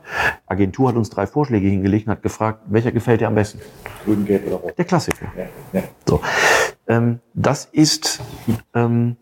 [0.46, 3.60] Agentur hat uns drei Vorschläge hingelegt und hat gefragt, welcher gefällt dir am besten?
[4.04, 4.78] Grün, gelb oder rot.
[4.78, 5.28] Der Klassiker.
[5.38, 5.46] Ja,
[5.80, 5.84] ja.
[6.06, 6.22] So.
[6.88, 8.22] Ähm, das ist
[8.74, 9.16] ähm,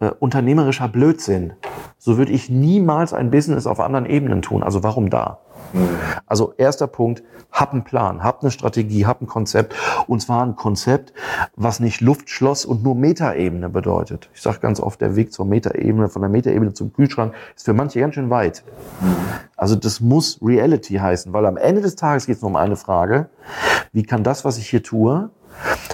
[0.00, 1.52] äh, unternehmerischer Blödsinn.
[1.98, 4.62] So würde ich niemals ein Business auf anderen Ebenen tun.
[4.62, 5.40] Also warum da?
[6.26, 9.74] Also erster Punkt, hab einen Plan, hab eine Strategie, hab ein Konzept.
[10.06, 11.12] Und zwar ein Konzept,
[11.56, 14.28] was nicht Luftschloss und nur Metaebene bedeutet.
[14.34, 17.72] Ich sage ganz oft, der Weg zur Metaebene, von der Metaebene zum Kühlschrank, ist für
[17.72, 18.64] manche ganz schön weit.
[19.56, 22.76] Also das muss Reality heißen, weil am Ende des Tages geht es nur um eine
[22.76, 23.28] Frage,
[23.92, 25.30] wie kann das, was ich hier tue,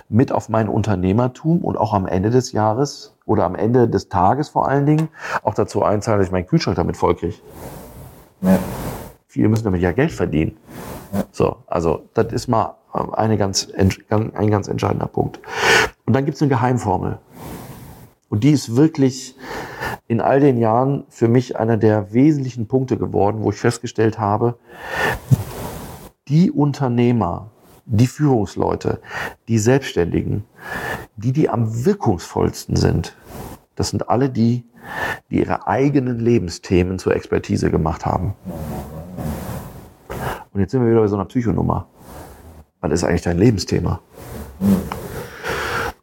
[0.09, 4.49] mit auf mein Unternehmertum und auch am Ende des Jahres oder am Ende des Tages
[4.49, 5.09] vor allen Dingen
[5.43, 7.37] auch dazu einzahlen, dass ich meinen Kühlschrank damit vollkriege.
[8.43, 8.59] Ja.
[9.37, 10.57] Viele müssen damit ja Geld verdienen.
[11.31, 12.79] So, also das ist mal
[13.13, 15.41] eine ganz, ein ganz entscheidender Punkt.
[16.07, 17.19] Und dann gibt es eine Geheimformel.
[18.31, 19.37] Und die ist wirklich
[20.09, 24.59] in all den Jahren für mich einer der wesentlichen Punkte geworden, wo ich festgestellt habe,
[26.29, 27.51] die Unternehmer,
[27.85, 29.03] die Führungsleute,
[29.49, 30.45] die Selbstständigen,
[31.19, 33.15] die, die am wirkungsvollsten sind,
[33.75, 34.65] das sind alle die,
[35.31, 38.33] die ihre eigenen Lebensthemen zur Expertise gemacht haben.
[40.57, 41.87] Und jetzt sind wir wieder bei so einer Psychonummer.
[42.81, 44.01] Was ist eigentlich dein Lebensthema?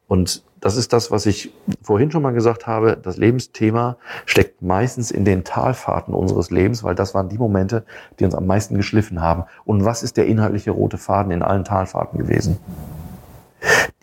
[0.05, 1.51] Und das ist das, was ich
[1.81, 2.95] vorhin schon mal gesagt habe.
[2.95, 3.97] Das Lebensthema
[4.27, 7.83] steckt meistens in den Talfahrten unseres Lebens, weil das waren die Momente,
[8.19, 9.45] die uns am meisten geschliffen haben.
[9.65, 12.59] Und was ist der inhaltliche rote Faden in allen Talfahrten gewesen?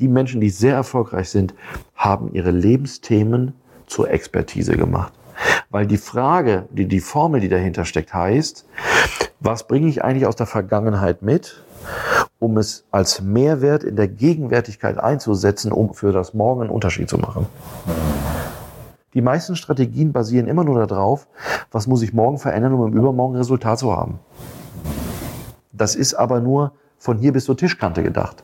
[0.01, 1.55] Die Menschen, die sehr erfolgreich sind,
[1.95, 3.55] haben ihre Lebensthemen
[3.87, 5.13] zur Expertise gemacht.
[5.71, 8.67] Weil die Frage, die, die Formel, die dahinter steckt, heißt,
[9.39, 11.63] was bringe ich eigentlich aus der Vergangenheit mit,
[12.41, 17.19] um es als Mehrwert in der Gegenwärtigkeit einzusetzen, um für das Morgen einen Unterschied zu
[17.19, 17.47] machen.
[19.15, 21.29] Die meisten Strategien basieren immer nur darauf,
[21.71, 24.19] was muss ich morgen verändern, um im Übermorgen ein Resultat zu haben.
[25.73, 28.43] Das ist aber nur von hier bis zur Tischkante gedacht.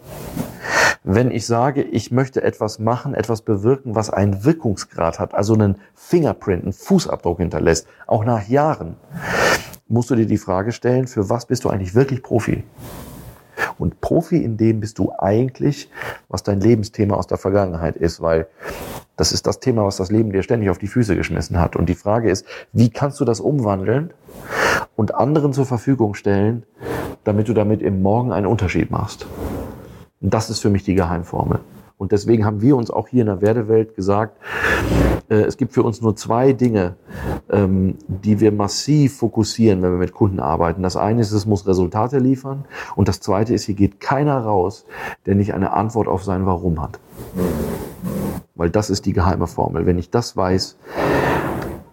[1.09, 5.77] Wenn ich sage, ich möchte etwas machen, etwas bewirken, was einen Wirkungsgrad hat, also einen
[5.95, 8.97] Fingerprint, einen Fußabdruck hinterlässt, auch nach Jahren,
[9.87, 12.65] musst du dir die Frage stellen, für was bist du eigentlich wirklich Profi?
[13.79, 15.89] Und Profi in dem bist du eigentlich,
[16.29, 18.49] was dein Lebensthema aus der Vergangenheit ist, weil
[19.17, 21.77] das ist das Thema, was das Leben dir ständig auf die Füße geschmissen hat.
[21.77, 24.13] Und die Frage ist, wie kannst du das umwandeln
[24.97, 26.65] und anderen zur Verfügung stellen,
[27.23, 29.29] damit du damit im Morgen einen Unterschied machst?
[30.21, 31.61] Das ist für mich die Geheimformel.
[31.99, 34.37] Und deswegen haben wir uns auch hier in der Werdewelt gesagt,
[35.31, 36.97] äh, es gibt für uns nur zwei Dinge,
[37.51, 40.83] ähm, die wir massiv fokussieren, wenn wir mit Kunden arbeiten.
[40.83, 42.67] Das eine ist, es muss Resultate liefern.
[42.97, 44.85] Und das zweite ist, hier geht keiner raus,
[45.25, 46.99] der nicht eine Antwort auf sein Warum hat.
[48.55, 49.87] Weil das ist die geheime Formel.
[49.87, 50.77] Wenn ich das weiß,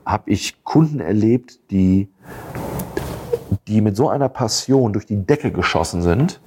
[0.05, 2.09] habe ich Kunden erlebt, die,
[3.67, 6.41] die mit so einer Passion durch die Decke geschossen sind,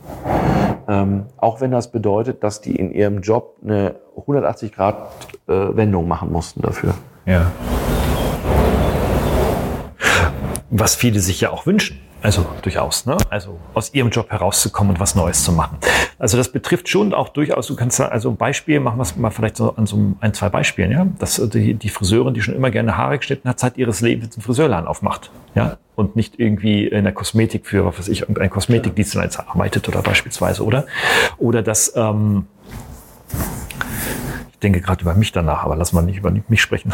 [0.88, 5.08] ähm, auch wenn das bedeutet, dass die in ihrem Job eine 180 Grad
[5.48, 6.94] äh, Wendung machen mussten dafür.
[7.26, 7.50] Ja.
[10.70, 12.00] was viele sich ja auch wünschen.
[12.22, 13.16] Also durchaus, ne?
[13.30, 15.78] Also aus ihrem Job herauszukommen und was Neues zu machen.
[16.18, 19.30] Also das betrifft schon auch durchaus, du kannst also ein Beispiel, machen wir es mal
[19.30, 21.06] vielleicht so an so ein, zwei Beispielen, ja.
[21.18, 24.42] Dass die, die Friseurin, die schon immer gerne Haare geschnitten hat, Zeit ihres Lebens einen
[24.42, 25.30] Friseurladen aufmacht.
[25.54, 30.02] Ja und nicht irgendwie in der Kosmetik für, was weiß ich, irgendein Kosmetikdienstleister arbeitet oder
[30.02, 30.86] beispielsweise, oder?
[31.38, 32.46] Oder dass, ähm,
[34.52, 36.92] ich denke gerade über mich danach, aber lass mal nicht über mich sprechen.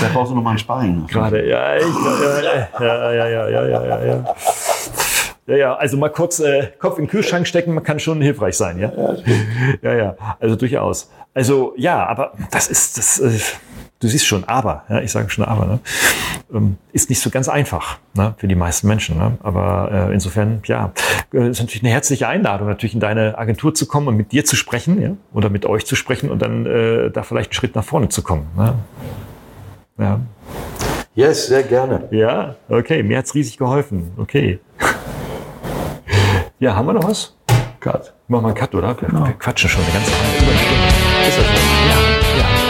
[0.00, 1.06] Da brauchst du nochmal einen Sparring.
[1.06, 4.34] Gerade, ja, ich, ja, ja, ja, ja, ja, ja, ja.
[5.46, 8.56] Ja, ja, also mal kurz äh, Kopf in den Kühlschrank stecken, man kann schon hilfreich
[8.56, 8.92] sein, ja?
[9.82, 11.10] Ja, ja, also durchaus.
[11.34, 13.40] Also ja, aber das ist, das, äh,
[14.00, 15.80] du siehst schon, aber, ja, ich sage schon aber, ne?
[16.52, 19.18] ähm, ist nicht so ganz einfach ne, für die meisten Menschen.
[19.18, 19.38] Ne?
[19.42, 20.92] Aber äh, insofern, ja,
[21.32, 24.44] äh, ist natürlich eine herzliche Einladung, natürlich in deine Agentur zu kommen und mit dir
[24.44, 25.10] zu sprechen ja?
[25.32, 28.22] oder mit euch zu sprechen und dann äh, da vielleicht einen Schritt nach vorne zu
[28.22, 28.48] kommen.
[28.56, 28.74] Ne?
[29.98, 30.20] Ja.
[31.14, 32.08] Yes, sehr gerne.
[32.10, 34.12] Ja, okay, mir hat's riesig geholfen.
[34.16, 34.60] Okay.
[36.58, 37.36] Ja, haben wir noch was?
[37.80, 38.14] Cut.
[38.28, 38.94] Machen wir einen Cut, oder?
[38.94, 39.26] Genau.
[39.26, 41.28] Wir quatschen schon eine ganze Zeit.
[41.28, 41.52] Ist das so?
[41.88, 42.69] Ja, ja.